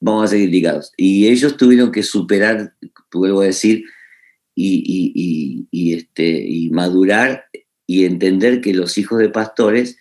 [0.00, 0.92] Vamos a ser criticados.
[0.96, 2.74] Y ellos tuvieron que superar,
[3.12, 3.84] vuelvo a decir,
[4.54, 7.46] y, y, este, y madurar
[7.86, 9.96] y entender que los hijos de pastores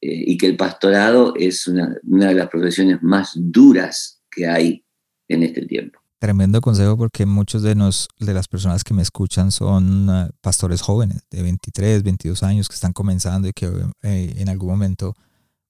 [0.00, 4.83] eh, y que el pastorado es una, una de las profesiones más duras que hay
[5.28, 6.00] en este tiempo.
[6.18, 10.80] Tremendo consejo porque muchos de, nos, de las personas que me escuchan son ah, pastores
[10.80, 13.66] jóvenes de 23, 22 años que están comenzando y que
[14.02, 15.14] eh, en algún momento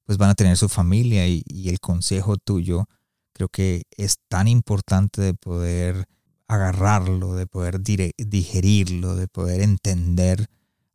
[0.05, 2.84] pues van a tener su familia y, el consejo tuyo
[3.32, 6.05] creo que es tan importante de poder
[6.46, 10.46] agarrarlo, de poder digerirlo, de poder entender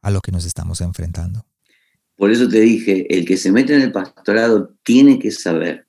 [0.01, 1.43] a lo que nos estamos enfrentando.
[2.15, 5.88] Por eso te dije, el que se mete en el pastorado tiene que saber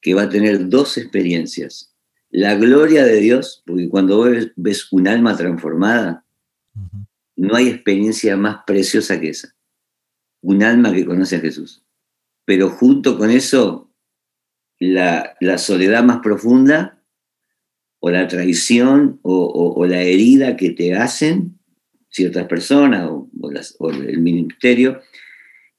[0.00, 1.94] que va a tener dos experiencias.
[2.30, 4.26] La gloria de Dios, porque cuando
[4.56, 6.24] ves, un alma transformada,
[7.36, 9.54] no hay experiencia más preciosa que esa.
[10.40, 11.82] Un alma que conoce a Jesús.
[12.44, 13.90] Pero junto con eso,
[14.78, 17.02] la, soledad más profunda,
[17.98, 21.58] o la traición, o, la herida que te hacen
[22.08, 25.00] ciertas personas, o el ministerio,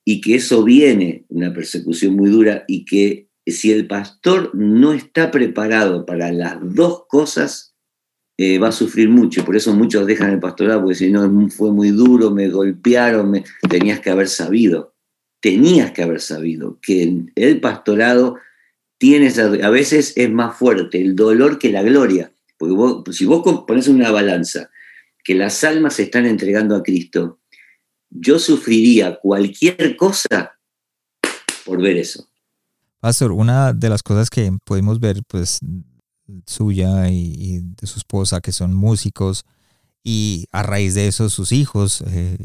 [0.03, 5.31] y que eso viene, una persecución muy dura, y que si el pastor no está
[5.31, 7.75] preparado para las dos cosas,
[8.37, 9.45] eh, va a sufrir mucho.
[9.45, 13.43] Por eso muchos dejan el pastorado, porque si no, fue muy duro, me golpearon, me...
[13.69, 14.95] tenías que haber sabido,
[15.41, 18.37] tenías que haber sabido que el pastorado
[18.97, 22.33] tienes, a veces es más fuerte el dolor que la gloria.
[22.57, 24.69] Porque si vos pones una balanza,
[25.23, 27.39] que las almas se están entregando a Cristo,
[28.09, 30.59] yo sufriría cualquier cosa
[31.65, 32.30] por ver eso.
[33.01, 35.59] Pastor, una de las cosas que podemos ver, pues,
[36.45, 39.43] suya y, de su esposa, que son músicos,
[40.03, 42.37] y a raíz de eso sus hijos eh,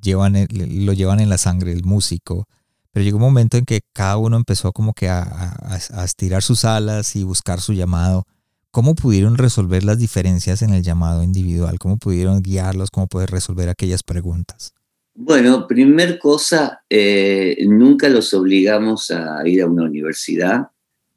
[0.00, 2.46] llevan lo llevan en la sangre, el músico.
[2.92, 6.64] Pero llegó un momento en que cada uno empezó como que a, a, estirar sus
[6.64, 8.24] alas y buscar su llamado.
[8.70, 11.78] ¿Cómo pudieron resolver las diferencias en el llamado individual?
[11.80, 12.90] ¿Cómo pudieron guiarlos?
[12.90, 14.74] ¿Cómo poder resolver aquellas preguntas?
[15.20, 20.68] Bueno, primer cosa, eh, nunca los obligamos a ir a una universidad,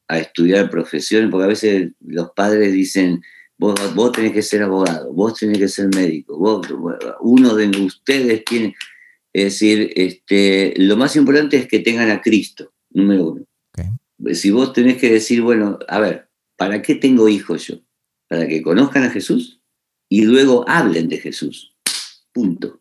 [0.07, 3.21] a estudiar profesiones, porque a veces los padres dicen,
[3.59, 6.67] vos, vos tenés que ser abogado, vos tenés que ser médico, vos,
[7.19, 8.75] uno de ustedes tiene...
[9.33, 13.45] Es decir, este, lo más importante es que tengan a Cristo, número uno.
[14.33, 16.27] Si vos tenés que decir, bueno, a ver,
[16.57, 17.75] ¿para qué tengo hijos yo?
[18.27, 19.61] Para que conozcan a Jesús
[20.09, 21.75] y luego hablen de Jesús.
[22.33, 22.80] Punto.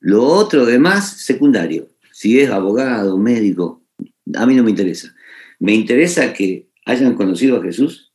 [0.00, 1.88] Lo otro demás, secundario.
[2.12, 3.84] Si es abogado, médico,
[4.34, 5.14] a mí no me interesa.
[5.58, 8.12] Me interesa que hayan conocido a Jesús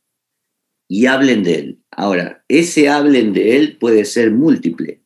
[0.88, 1.82] y hablen de Él.
[1.90, 5.02] Ahora, ese hablen de Él puede ser múltiple.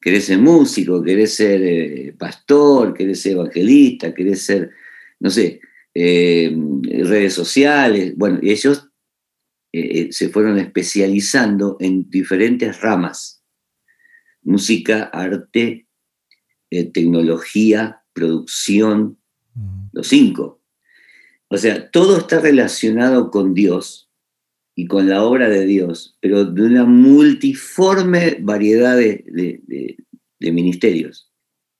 [0.00, 4.70] Querés ser músico, querés ser eh, pastor, querés ser evangelista, querés ser,
[5.18, 5.60] no sé,
[5.94, 8.14] eh, redes sociales.
[8.16, 8.88] Bueno, ellos
[9.72, 13.42] eh, se fueron especializando en diferentes ramas.
[14.42, 15.87] Música, arte,
[16.70, 19.18] eh, tecnología, producción,
[19.92, 20.60] los cinco.
[21.48, 24.10] O sea, todo está relacionado con Dios
[24.74, 29.96] y con la obra de Dios, pero de una multiforme variedad de,
[30.40, 31.32] ministerios.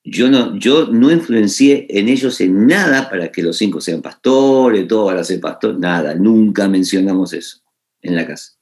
[0.02, 4.88] yo no, yo no influencié en ellos en nada para que los cinco sean pastores,
[4.88, 7.60] todos van a ser pastores, nada, nunca mencionamos eso
[8.00, 8.52] en la casa.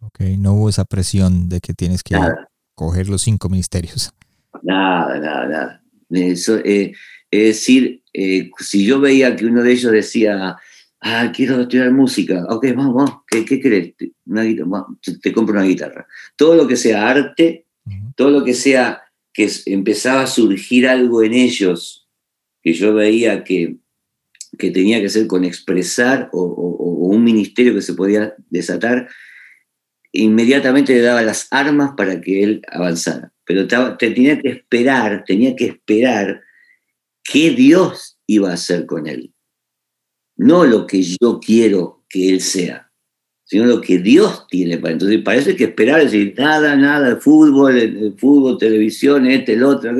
[0.00, 2.18] Ok, no hubo esa presión de que tienes que
[2.74, 4.10] coger los cinco ministerios.
[4.62, 5.82] Nada, nada, nada.
[6.10, 6.92] Eso, eh,
[7.30, 10.56] es decir, eh, si yo veía que uno de ellos decía,
[11.00, 13.94] ah, quiero estudiar música, ok, vamos, vamos, ¿qué, qué querés?
[14.24, 14.86] Una guitarra,
[15.22, 16.06] te compro una guitarra.
[16.36, 17.66] Todo lo que sea arte,
[18.14, 19.02] todo lo que sea
[19.32, 22.08] que empezaba a surgir algo en ellos,
[22.62, 23.76] que yo veía que,
[24.58, 26.74] que tenía que ser con expresar o,
[27.06, 29.08] un ministerio que se podía desatar,
[30.10, 33.32] inmediatamente le daba las armas para que él avanzara.
[33.46, 36.42] Pero te, tenía que esperar, tenía que esperar
[37.24, 39.32] qué Dios iba a hacer con él.
[40.36, 42.86] No lo que yo quiero que él sea
[43.46, 47.78] sino lo que Dios tiene para entonces parece que esperar decir nada nada de fútbol
[47.78, 49.92] el, fútbol televisión este el otro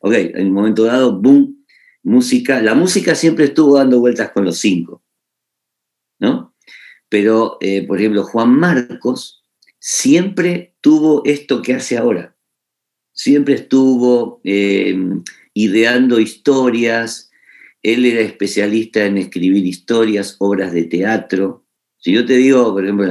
[0.00, 1.64] ok en un momento dado boom
[2.02, 2.62] música.
[2.62, 5.02] La música siempre estuvo dando vueltas con los cinco
[6.18, 6.54] no
[7.08, 9.44] pero eh, por ejemplo Juan Marcos
[9.78, 12.35] siempre tuvo esto que hace ahora
[13.16, 17.30] siempre estuvo em, ideando historias
[17.82, 21.66] él era especialista en escribir historias obras de teatro
[22.06, 23.06] si yo te digo, por ejemplo,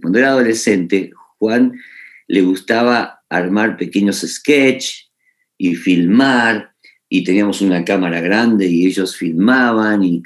[0.00, 1.78] cuando era adolescente, Juan
[2.26, 5.10] le gustaba armar pequeños sketches
[5.58, 6.72] y filmar,
[7.10, 10.22] y teníamos una cámara grande y ellos filmaban, y,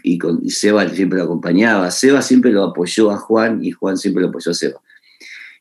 [0.49, 1.91] Seba siempre lo acompañaba.
[1.91, 4.81] Seba siempre lo apoyó a Juan y Juan siempre lo apoyó a Seba.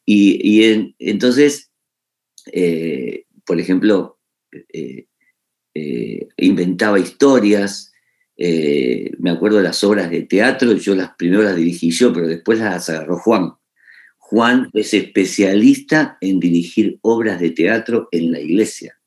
[0.05, 1.72] Y, entonces,
[2.51, 4.19] eh, por ejemplo,
[4.51, 5.07] eh,
[5.73, 7.93] eh, inventaba historias,
[8.35, 12.27] eh, me acuerdo de las obras de teatro, yo las primeras las dirigí yo, pero
[12.27, 13.53] después las agarró Juan.
[14.17, 18.99] Juan es especialista en dirigir obras de teatro en la iglesia.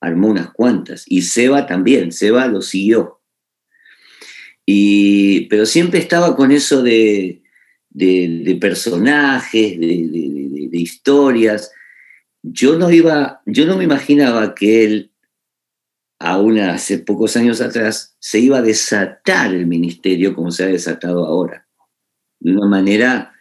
[0.00, 1.04] Armó unas cuantas.
[1.06, 3.20] Y Seba también, Seba lo siguió.
[4.66, 7.42] Y, pero siempre estaba con eso de,
[7.90, 11.70] de, personajes, de, de, historias.
[12.46, 15.12] Yo no iba, yo no me imaginaba que él
[16.18, 21.26] aún hace pocos años atrás, se iba a desatar el ministerio como se ha desatado
[21.26, 21.66] ahora,
[22.40, 23.34] de una manera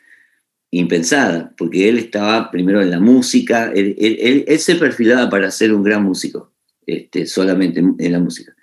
[0.71, 6.03] impensada, porque él estaba primero en la música, él, se perfilaba para ser un gran
[6.03, 6.53] músico,
[6.85, 8.55] este, solamente en la música.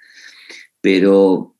[0.80, 1.56] Pero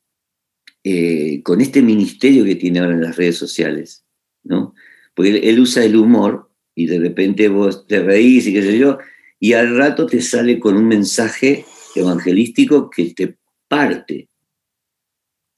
[0.83, 4.03] eh, con este ministerio que tiene ahora en las redes sociales,
[4.43, 4.75] ¿no?
[5.15, 8.77] Porque él, él, usa el humor y de repente vos te reís y qué sé
[8.77, 8.97] yo,
[9.39, 11.65] y al rato te sale con un mensaje
[11.95, 14.29] evangelístico que te parte,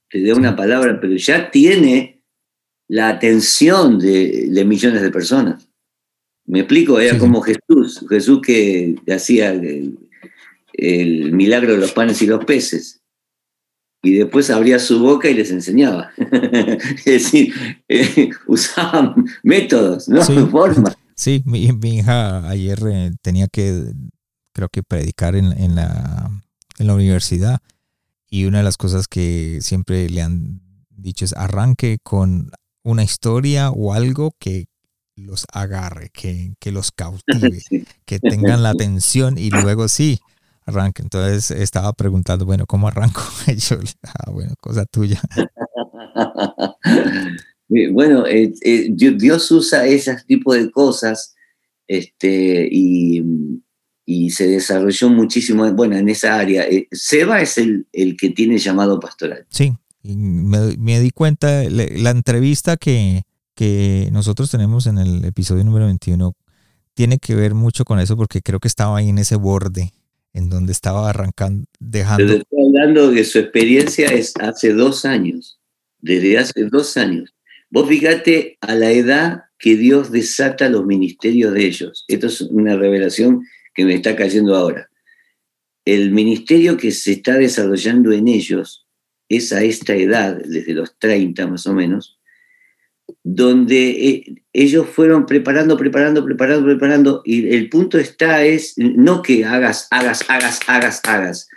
[0.08, 2.22] te da una palabra, pero ya tiene
[2.88, 5.68] la atención de, millones de personas.
[6.46, 9.98] Me explico, era como Jesús, Jesús que hacía el,
[11.32, 13.00] milagro de los panes y los peces.
[14.02, 16.10] Y después abría su boca y les enseñaba.
[16.18, 17.54] es decir,
[17.88, 20.93] eh, usaban métodos, no formas.
[21.14, 23.92] Sí, mi, hija ayer eh, tenía que
[24.52, 26.30] creo que predicar en, en, la,
[26.78, 27.60] en la universidad.
[28.28, 30.60] Y una de las cosas que siempre le han
[30.90, 32.50] dicho es arranque con
[32.82, 34.66] una historia o algo que
[35.16, 37.62] los agarre, que, que los cautive,
[38.04, 40.20] que tengan la atención y luego sí,
[40.66, 41.02] arranque.
[41.02, 43.22] Entonces estaba preguntando, bueno, ¿cómo arranco?
[43.56, 45.20] Yo, ah, bueno, cosa tuya.
[47.92, 51.34] Bueno, eh, eh, Dios usa ese tipo de cosas
[51.86, 53.22] este, y,
[54.04, 56.64] y se desarrolló muchísimo, bueno, en esa área.
[56.64, 59.46] Eh, Seba es el, el que tiene llamado pastoral.
[59.50, 59.72] Sí,
[60.02, 63.22] me, me di cuenta, la entrevista que,
[63.54, 66.34] que nosotros tenemos en el episodio número 21
[66.94, 69.92] tiene que ver mucho con eso porque creo que estaba ahí en ese borde
[70.32, 72.26] en donde estaba arrancando, dejando...
[72.26, 75.60] Pero estoy hablando de su experiencia es hace dos años,
[76.00, 77.33] desde hace dos años.
[77.74, 82.04] Vos fíjate a la edad que Dios desata los ministerios de ellos.
[82.06, 83.42] Esto es una revelación
[83.74, 84.88] que me está cayendo ahora.
[85.84, 88.86] El ministerio que se está desarrollando en ellos
[89.28, 92.20] es a esta edad, desde los 30 más o menos,
[93.24, 99.44] donde eh, ellos fueron preparando, preparando, preparando, preparando, y el punto está es no que
[99.44, 101.48] hagas, hagas, hagas, hagas, hagas,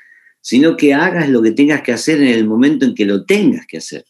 [0.42, 3.68] sino que hagas lo que tengas que hacer en el momento en que lo tengas
[3.68, 4.04] que hacer.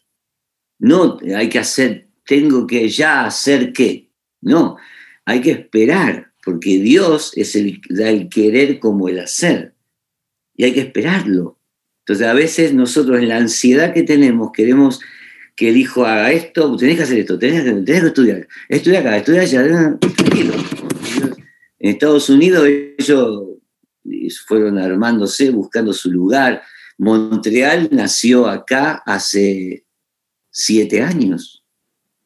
[0.78, 4.10] No hay que hacer, tengo que ya hacer qué.
[4.40, 4.76] No,
[5.24, 9.74] hay que esperar porque Dios es el, da el querer como el hacer,
[10.56, 11.58] y hay que esperarlo.
[12.00, 15.00] Entonces a veces nosotros en la ansiedad que tenemos queremos
[15.54, 19.42] que el hijo haga esto, tenés que hacer esto, tenés que, estudiar, estudia acá, estudia
[19.42, 19.98] allá.
[21.80, 23.58] En Estados Unidos ellos
[24.46, 26.62] fueron armándose, buscando su lugar.
[26.96, 29.84] Montreal nació acá hace
[30.58, 31.62] siete años.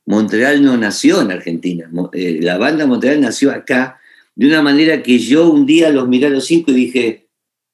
[0.06, 1.90] Montreal no nació en Argentina.
[2.14, 4.00] Eh, la banda Montreal nació acá
[4.34, 7.28] de una manera que yo un día los miré a los cinco y dije,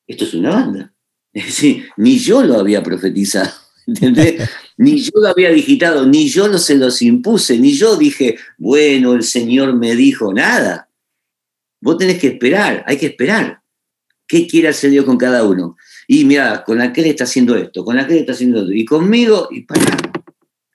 [0.09, 0.93] esto es una banda.
[1.97, 3.53] ni yo lo había profetizado,
[4.77, 9.13] ni yo lo había digitado, ni yo no se los impuse, ni yo dije, bueno,
[9.15, 10.91] el Señor me dijo nada.
[11.81, 13.63] Vos tenés que esperar, hay que esperar.
[14.27, 15.77] ¿Qué quiere hacer Dios con cada uno?
[16.09, 19.63] Y mira, con aquel está haciendo esto, con aquel está haciendo esto, y conmigo, y
[19.63, 19.98] para.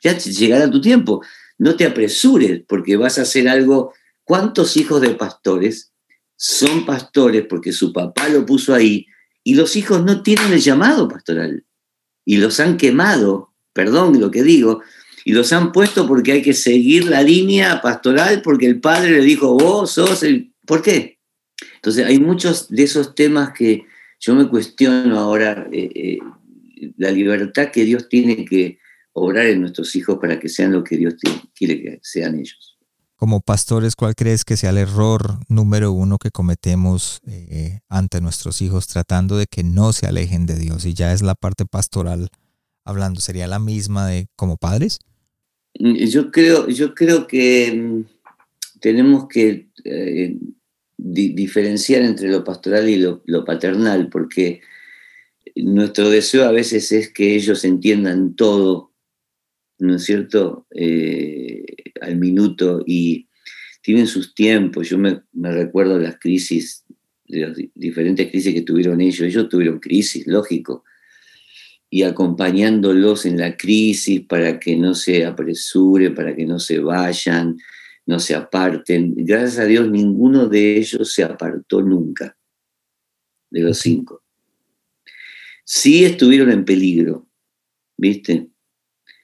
[0.04, 1.24] Ya llegará tu tiempo.
[1.58, 3.94] No te apresures, porque vas a hacer algo.
[4.24, 5.94] ¿Cuántos hijos de pastores
[6.36, 9.06] son pastores porque su papá lo puso ahí
[9.44, 11.66] y los hijos no tienen el llamado pastoral?
[12.26, 14.82] Y los han quemado, perdón lo que digo,
[15.26, 19.22] y los han puesto porque hay que seguir la línea pastoral porque el padre le
[19.22, 20.54] dijo, vos sos el...
[20.66, 21.20] ¿Por qué?
[21.76, 23.86] Entonces hay muchos de esos temas que
[24.20, 26.20] yo me cuestiono ahora, eh, eh,
[26.98, 28.80] la libertad que Dios tiene que
[29.14, 31.16] obrar en nuestros hijos para que sean lo que Dios
[31.56, 32.78] quiere que sean ellos.
[33.16, 38.62] Como pastores, ¿cuál crees que sea el error número uno que cometemos eh, ante nuestros
[38.62, 40.86] hijos tratando de que no se alejen de Dios?
[40.86, 42.30] Y ya es la parte pastoral
[42.84, 45.00] hablando, ¿sería la misma de como padres?
[45.80, 48.04] Mm, yo creo, yo creo que mm,
[48.80, 50.38] tenemos que eh,
[50.98, 54.62] diferenciar entre lo pastoral y lo, paternal, porque
[55.56, 58.93] nuestro deseo a veces es que ellos entiendan todo,
[59.84, 61.64] ¿no es cierto?, eh,
[62.02, 63.28] al minuto y
[63.82, 64.90] tienen sus tiempos.
[64.90, 66.86] Yo me, recuerdo las crisis,
[67.28, 69.22] las diferentes crisis que tuvieron ellos.
[69.22, 70.84] Ellos tuvieron crisis, lógico,
[71.90, 77.58] y acompañándolos en la crisis para que no se apresuren, para que no se vayan,
[78.06, 79.14] no se aparten.
[79.18, 82.38] Gracias a Dios ninguno de ellos se apartó nunca,
[83.50, 84.24] de los cinco.
[85.66, 87.28] Sí estuvieron en peligro,
[87.98, 88.50] ¿viste?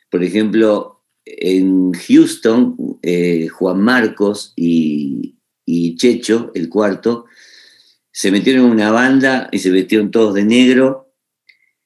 [0.10, 5.36] Por ejemplo, en Houston, eh, Juan Marcos y,
[5.66, 7.26] y Checho, el cuarto,
[8.12, 11.10] se metieron en una banda y se vestieron todos de negro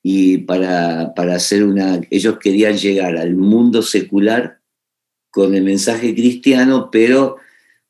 [0.02, 2.02] y para, hacer una...
[2.10, 4.60] Ellos querían llegar al mundo secular
[5.32, 7.38] con el mensaje cristiano, pero,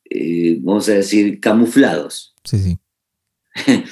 [0.08, 2.34] eh, vamos a decir, camuflados.
[2.44, 2.78] Sí, sí.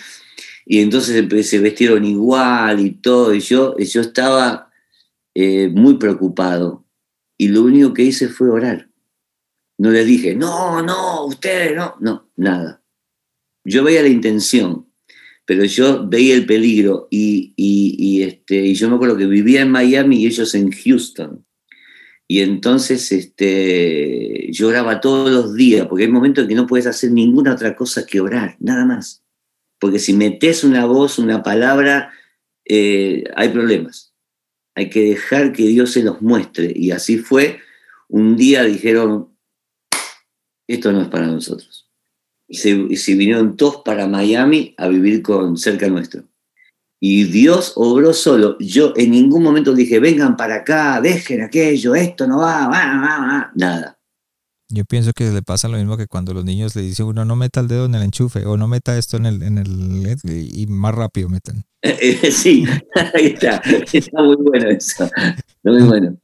[0.67, 4.72] y entonces se vestieron igual y todo, y yo, yo estaba
[5.35, 6.87] eh, muy preocupado,
[7.39, 8.89] y lo único que hice fue orar.
[9.79, 12.85] No les dije, no, no, ustedes no, no, nada.
[13.65, 14.87] Yo veía la intención,
[15.45, 20.21] pero yo veía el peligro y, este, y yo me acuerdo que vivía en Miami
[20.21, 21.45] y ellos en Houston.
[22.29, 26.87] Y entonces este, yo oraba todos los días, porque hay momentos en que no puedes
[26.87, 29.25] hacer ninguna otra cosa que orar, nada más.
[29.81, 32.13] Porque si metes una voz, una palabra,
[32.65, 34.12] eh, hay problemas.
[34.75, 36.73] Hay que dejar que Dios se los muestre.
[36.75, 37.61] Y así fue.
[38.09, 39.37] Un día dijeron,
[40.67, 41.83] esto no es para nosotros
[42.53, 46.25] y se, vinieron todos para Miami a vivir con cerca nuestro.
[47.01, 48.59] Y Dios obró solo.
[48.61, 53.27] Yo en ningún momento dije, vengan para acá, dejen aquello, esto no va, va, va,
[53.27, 53.53] va.
[53.55, 53.99] nada.
[54.75, 57.37] Yo pienso que le pasa lo mismo que cuando los niños le dicen uno no
[57.37, 60.67] meta el dedo en el enchufe o no meta esto en el, en el y
[60.67, 61.65] más rápido metan.
[62.31, 62.65] sí,
[63.15, 63.63] ahí está.
[63.93, 65.11] Está muy bueno eso.
[65.63, 66.17] Muy bueno.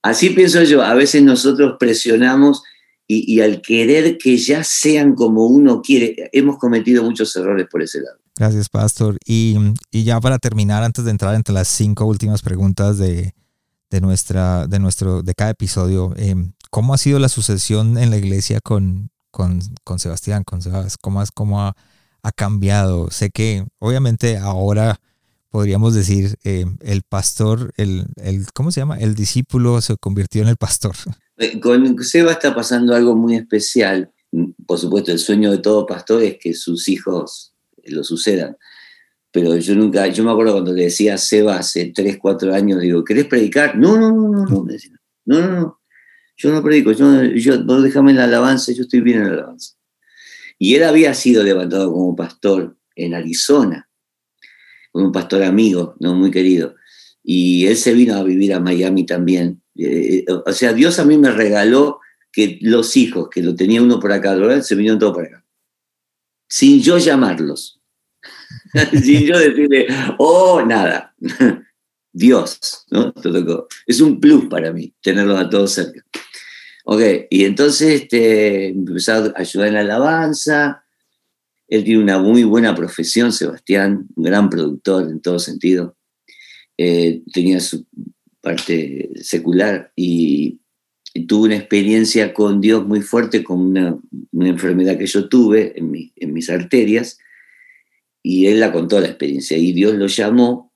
[0.00, 0.82] Así pienso yo.
[0.82, 2.62] A veces nosotros presionamos
[3.06, 8.00] y, al querer que ya sean como uno quiere, hemos cometido muchos errores por ese
[8.00, 8.18] lado.
[8.36, 9.18] Gracias, Pastor.
[9.26, 9.56] Y,
[9.90, 13.34] ya para terminar, antes de entrar entre las cinco últimas preguntas de,
[14.00, 18.60] nuestra, de, nuestro, de cada episodio, em, ¿cómo ha sido la sucesión en la iglesia
[18.60, 19.60] con, con,
[19.98, 20.60] Sebastián, con?
[21.00, 21.74] ¿Cómo, cómo ha,
[22.34, 23.10] cambiado?
[23.10, 25.00] Sé que obviamente ahora
[25.50, 28.98] podríamos decir em, el pastor, el, el, ¿cómo se llama?
[28.98, 30.94] El discípulo se convirtió en el pastor.
[31.36, 34.12] Eh, con Seba está pasando algo muy especial.
[34.66, 37.52] Por supuesto, el sueño de todo pastor es que sus hijos
[37.84, 38.56] lo sucedan.
[39.32, 42.80] Pero yo nunca, yo me acuerdo cuando le decía a Seba hace 3, 4 años,
[42.80, 43.76] digo, ¿querés predicar?
[43.76, 44.66] No, no, no, no, no,
[45.24, 45.79] no, no, no,
[46.40, 49.32] yo no predico, yo, yo, no déjame en la alabanza, yo estoy bien en la
[49.34, 49.74] alabanza.
[50.58, 53.90] Y él había sido levantado como pastor en Arizona,
[54.90, 56.76] como un pastor amigo, no muy querido.
[57.22, 59.62] Y él se vino a vivir a Miami también.
[59.76, 62.00] Eh, o sea, Dios a mí me regaló
[62.32, 65.44] que los hijos, que lo tenía uno por acá, se vinieron todos por acá.
[66.48, 67.82] Sin yo llamarlos.
[69.02, 71.14] Sin yo decirle, oh, nada.
[72.12, 73.14] Dios, ¿no?
[73.86, 76.04] Es un plus para mí tenerlos a todos cerca.
[76.92, 80.84] Ok, y entonces este, empecé a ayudar en la alabanza.
[81.68, 85.96] Él tiene una muy buena profesión, Sebastián, un gran productor en todo sentido.
[86.76, 87.86] Eh, tenía su
[88.40, 90.58] parte secular y,
[91.28, 93.96] tuve una experiencia con Dios muy fuerte, con una,
[94.32, 97.18] enfermedad que yo tuve en, en mis arterias,
[98.20, 100.70] y él la contó la experiencia, y Dios lo llamó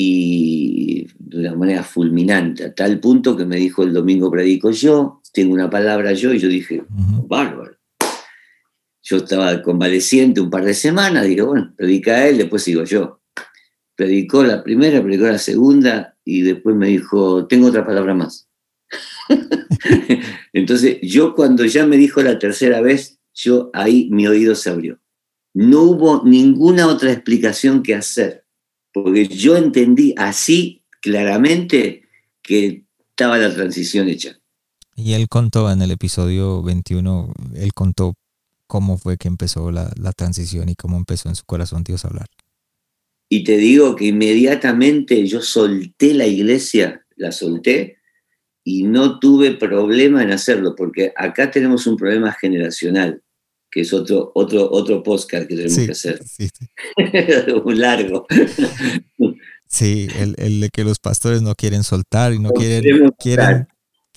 [0.00, 5.17] y de una manera fulminante, a tal punto que me dijo el domingo predico yo,
[5.32, 7.76] tengo una palabra yo, y yo dije, bárbaro.
[9.02, 13.20] Yo estaba convaleciente un par de semanas, digo, bueno, predica él, después sigo yo.
[13.94, 18.48] Predicó la primera, predicó la segunda, y después me dijo, tengo otra palabra más.
[20.52, 24.98] Entonces, yo cuando ya me dijo la tercera vez, yo ahí mi oído se abrió.
[25.54, 28.44] No hubo ninguna otra explicación que hacer
[28.92, 32.02] porque yo entendí así claramente
[32.42, 34.40] que estaba la transición hecha.
[34.98, 38.14] Y él contó en el episodio 21, él contó
[38.66, 42.26] cómo fue que empezó la, transición y cómo empezó en su corazón Dios a hablar.
[43.28, 47.98] Y te digo que inmediatamente yo solté la iglesia, la solté,
[48.64, 53.22] y no tuve problema en hacerlo, porque acá tenemos un problema generacional
[53.70, 56.20] que es otro, otro, otro podcast que tenemos que hacer.
[56.26, 56.48] Sí,
[57.64, 58.26] Un largo.
[59.68, 63.68] Sí, el, de que los pastores no quieren soltar y no, quieren, quieren,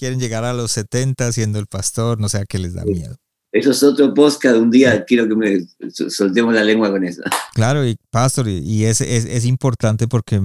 [0.01, 3.17] quieren llegar a los 70 siendo el pastor, no sé a qué les da miedo.
[3.51, 5.67] Eso es otro podcast, un día quiero que me
[6.09, 7.21] soltemos la lengua con eso.
[7.53, 10.41] Claro, y pastor, y es, es, es importante porque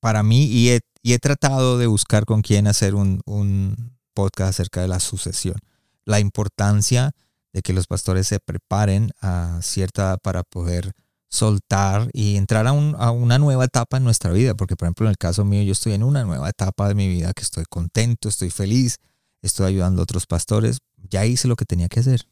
[0.00, 4.50] para mí, y he, y he, tratado de buscar con quién hacer un, un podcast
[4.50, 5.56] acerca de la sucesión,
[6.04, 7.12] la importancia
[7.54, 10.92] de que los pastores se preparen a cierta edad para poder
[11.30, 14.54] soltar y entrar a, una nueva etapa en nuestra vida.
[14.54, 17.08] Porque, por ejemplo, en el caso mío, yo estoy en una nueva etapa de mi
[17.08, 18.98] vida que estoy contento, estoy feliz,
[19.42, 20.78] estoy ayudando a otros pastores.
[21.08, 22.22] Ya hice lo que tenía que hacer.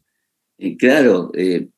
[0.78, 1.68] Claro, eh,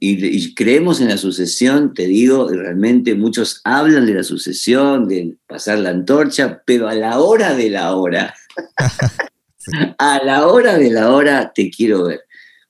[0.00, 5.78] y, creemos en la sucesión, te digo, realmente muchos hablan de la sucesión, de pasar
[5.80, 8.34] la antorcha, pero a la hora de la hora,
[9.98, 12.20] a la hora de la hora te quiero ver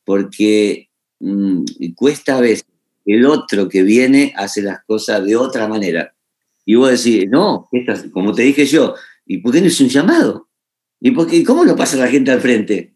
[0.04, 1.64] porque mm,
[1.96, 2.66] cuesta a veces
[3.04, 6.14] el otro que viene hace las cosas de otra manera.
[6.64, 7.68] Y vos decís, no,
[8.12, 8.94] como te dije yo,
[9.26, 10.48] ¿y por qué no es un llamado?
[11.00, 12.94] ¿Y por qué, cómo lo pasa la gente al frente?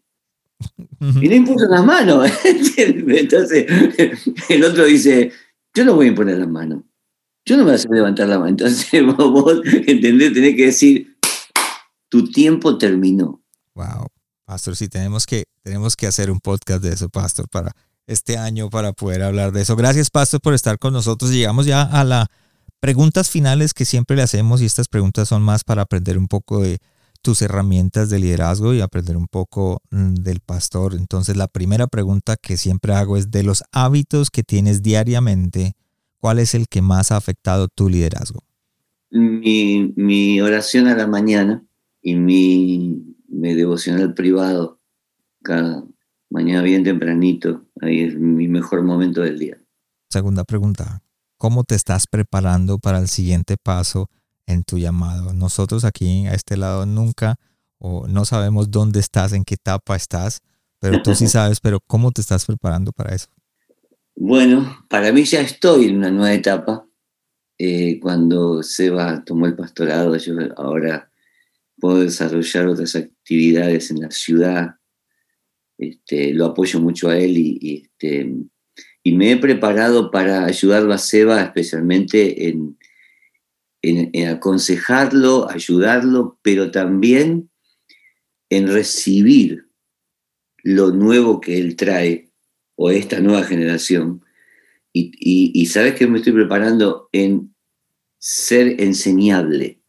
[1.21, 2.29] Y no impuso las manos.
[2.77, 3.65] Entonces,
[4.49, 5.31] el otro dice,
[5.73, 6.83] yo no voy a imponer las manos.
[7.45, 8.49] Yo no me voy a hacer levantar la mano.
[8.49, 11.17] Entonces, vos, vos entendés, tenés que decir,
[12.09, 13.41] tu tiempo terminó.
[13.75, 14.07] Wow.
[14.45, 17.71] Pastor, sí, tenemos que, tenemos que hacer un podcast de eso, Pastor, para
[18.09, 19.75] este año, para poder hablar de eso.
[19.75, 21.31] Gracias, Pastor, por estar con nosotros.
[21.31, 22.27] Llegamos ya a las
[22.79, 26.61] preguntas finales que siempre le hacemos y estas preguntas son más para aprender un poco
[26.61, 26.79] de
[27.21, 30.95] tus herramientas de liderazgo y aprender un poco mm, del pastor.
[30.95, 35.73] Entonces, la primera pregunta que siempre hago es de los hábitos que tienes diariamente,
[36.19, 38.43] ¿cuál es el que más ha afectado tu liderazgo?
[39.11, 41.63] Mi, mi oración a la mañana
[42.01, 44.79] y mi mi devocional privado
[45.43, 45.85] cada
[46.29, 47.65] mañana bien tempranito.
[47.81, 49.57] Ahí es mi mejor momento del día.
[50.09, 51.01] Segunda pregunta,
[51.37, 54.09] ¿cómo te estás preparando para el siguiente paso
[54.47, 55.33] en tu llamado?
[55.33, 57.37] Nosotros aquí a este lado nunca
[57.77, 60.41] o no sabemos dónde estás, en qué etapa estás,
[60.79, 63.27] pero tú sí sabes, pero ¿cómo te estás preparando para eso?
[64.15, 66.85] Bueno, para mí ya estoy en una nueva etapa.
[67.57, 71.09] Eh, cuando Seba tomó el pastorado, yo ahora
[71.79, 74.78] puedo desarrollar otras actividades en la ciudad.
[75.79, 78.31] Este, lo apoyo mucho a él y, este,
[79.01, 82.77] y, me he preparado para ayudarlo a Seba especialmente en,
[83.81, 87.49] en, aconsejarlo, ayudarlo, pero también
[88.49, 89.69] en recibir
[90.61, 92.29] lo nuevo que él trae
[92.75, 94.21] o esta nueva generación.
[94.91, 95.11] Y,
[95.53, 97.55] y sabes que me estoy preparando en
[98.17, 99.79] ser enseñable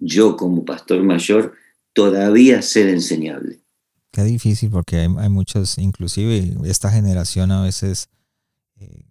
[0.00, 1.54] yo como pastor mayor
[1.92, 3.59] todavía ser enseñable.
[4.12, 8.08] Qué difícil porque hay, muchos, inclusive esta generación a veces
[8.80, 9.04] eh,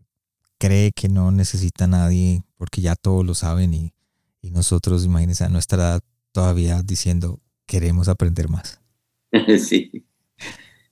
[0.58, 3.93] cree que no necesita a nadie porque ya todos lo saben y,
[4.41, 8.80] nosotros, imagínense, a nuestra edad todavía diciendo queremos aprender más.
[9.60, 10.06] sí.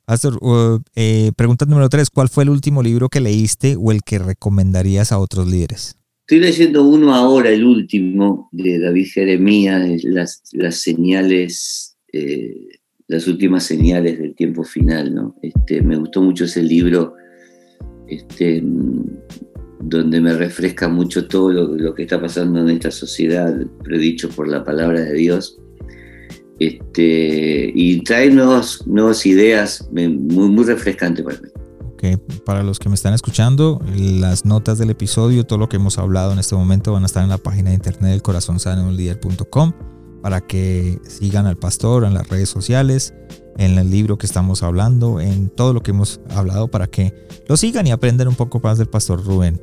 [0.05, 0.39] Pastor,
[0.95, 5.12] eh, pregunta número tres, ¿cuál fue el último libro que leíste o el que recomendarías
[5.12, 5.97] a otros líderes?
[6.22, 12.76] Estoy leyendo uno ahora, el último, de David Jeremías, las, las señales, eh,
[13.08, 15.36] las últimas señales del tiempo final, ¿no?
[15.41, 17.16] Este, me gustó mucho ese libro,
[18.08, 18.62] este,
[19.80, 24.64] donde me refresca mucho todo lo, que está pasando en esta sociedad, predicho por la
[24.64, 25.58] palabra de Dios.
[26.60, 31.49] Este, y trae nuevas, nuevas ideas muy, muy refrescante para mí.
[31.93, 35.78] Ok, que para los que me están escuchando, las notas del episodio, todo lo que
[35.78, 39.96] hemos hablado en este momento van a estar en la página de internet del corazonsanounlider.com
[40.28, 43.13] para que sigan al pastor en las redes sociales,
[43.57, 47.13] en el libro que estamos hablando, en todo lo que hemos hablado para que
[47.47, 49.57] lo sigan y aprendan un poco más del pastor Rubén.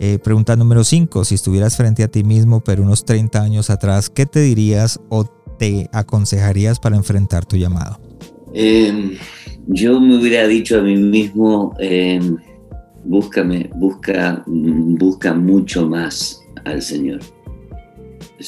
[0.00, 4.10] Eh, pregunta número 5, si estuvieras frente a ti mismo pero unos 30 años atrás,
[4.10, 5.24] ¿qué te dirías o
[5.56, 8.00] te aconsejarías para enfrentar tu llamado?
[8.54, 9.12] Em,
[9.68, 12.38] yo me hubiera dicho a mí mismo, em,
[13.04, 17.20] búscame, busca, busca mucho más al Señor.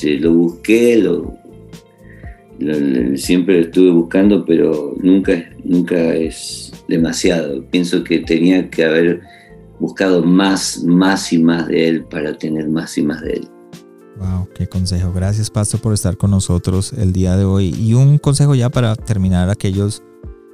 [0.03, 1.40] lo busqué, lo,
[3.17, 5.33] siempre lo estuve buscando, pero nunca,
[5.65, 7.65] nunca es demasiado.
[7.71, 9.21] Pienso que tenía que haber
[9.79, 13.49] buscado más, más y más de Él para tener más y más de Él.
[14.19, 15.13] Wow, qué consejo.
[15.13, 17.75] Gracias, Pastor, por estar con nosotros el día de hoy.
[17.79, 20.03] Y un consejo ya para terminar aquellos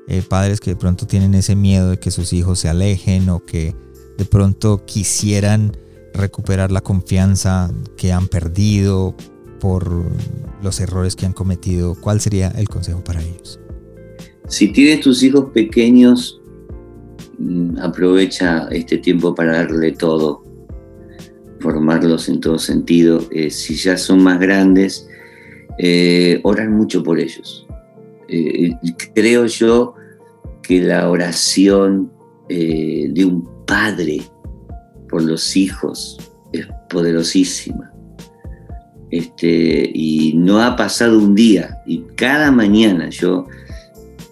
[0.09, 3.45] eh, padres que de pronto tienen ese miedo de que sus hijos se alejen o
[3.45, 3.75] que
[4.17, 5.77] de pronto quisieran
[6.15, 9.15] recuperar la confianza que han perdido
[9.61, 10.07] por
[10.63, 11.95] los errores que han cometido.
[12.01, 13.61] ¿Cuál sería el consejo para ellos?
[14.49, 16.41] Si tienes tus hijos pequeños,
[17.39, 20.47] mm, aprovecha este tiempo para darle todo
[21.61, 23.21] formarlos en todo sentido.
[23.31, 25.09] Eh, si ya son más grandes,
[25.79, 27.67] eh, orar mucho por ellos.
[28.29, 28.73] Eh,
[29.15, 29.95] creo yo
[30.63, 32.13] que la oración
[32.49, 34.23] de un padre
[35.09, 36.17] por los hijos
[36.53, 37.93] es poderosísima.
[39.11, 43.47] Este, y no ha pasado un día, y cada mañana yo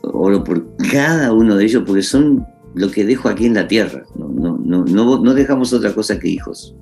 [0.02, 2.44] oro por cada uno de ellos porque son
[2.74, 4.04] lo que dejo aquí en la tierra.
[4.16, 6.74] No, no, no, no, no dejamos otra cosa que hijos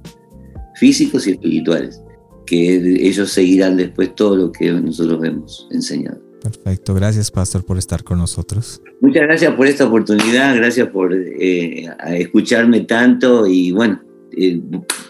[0.74, 2.02] físicos y espirituales,
[2.46, 6.20] que ellos seguirán después todo lo que nosotros hemos enseñado.
[6.42, 8.82] Perfecto, gracias Pastor por estar con nosotros.
[9.00, 14.02] Muchas gracias por esta oportunidad, gracias por eh, escucharme tanto y bueno,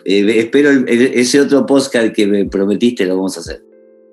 [0.05, 3.72] espero ese otro podcast que me prometiste lo vamos a hacer.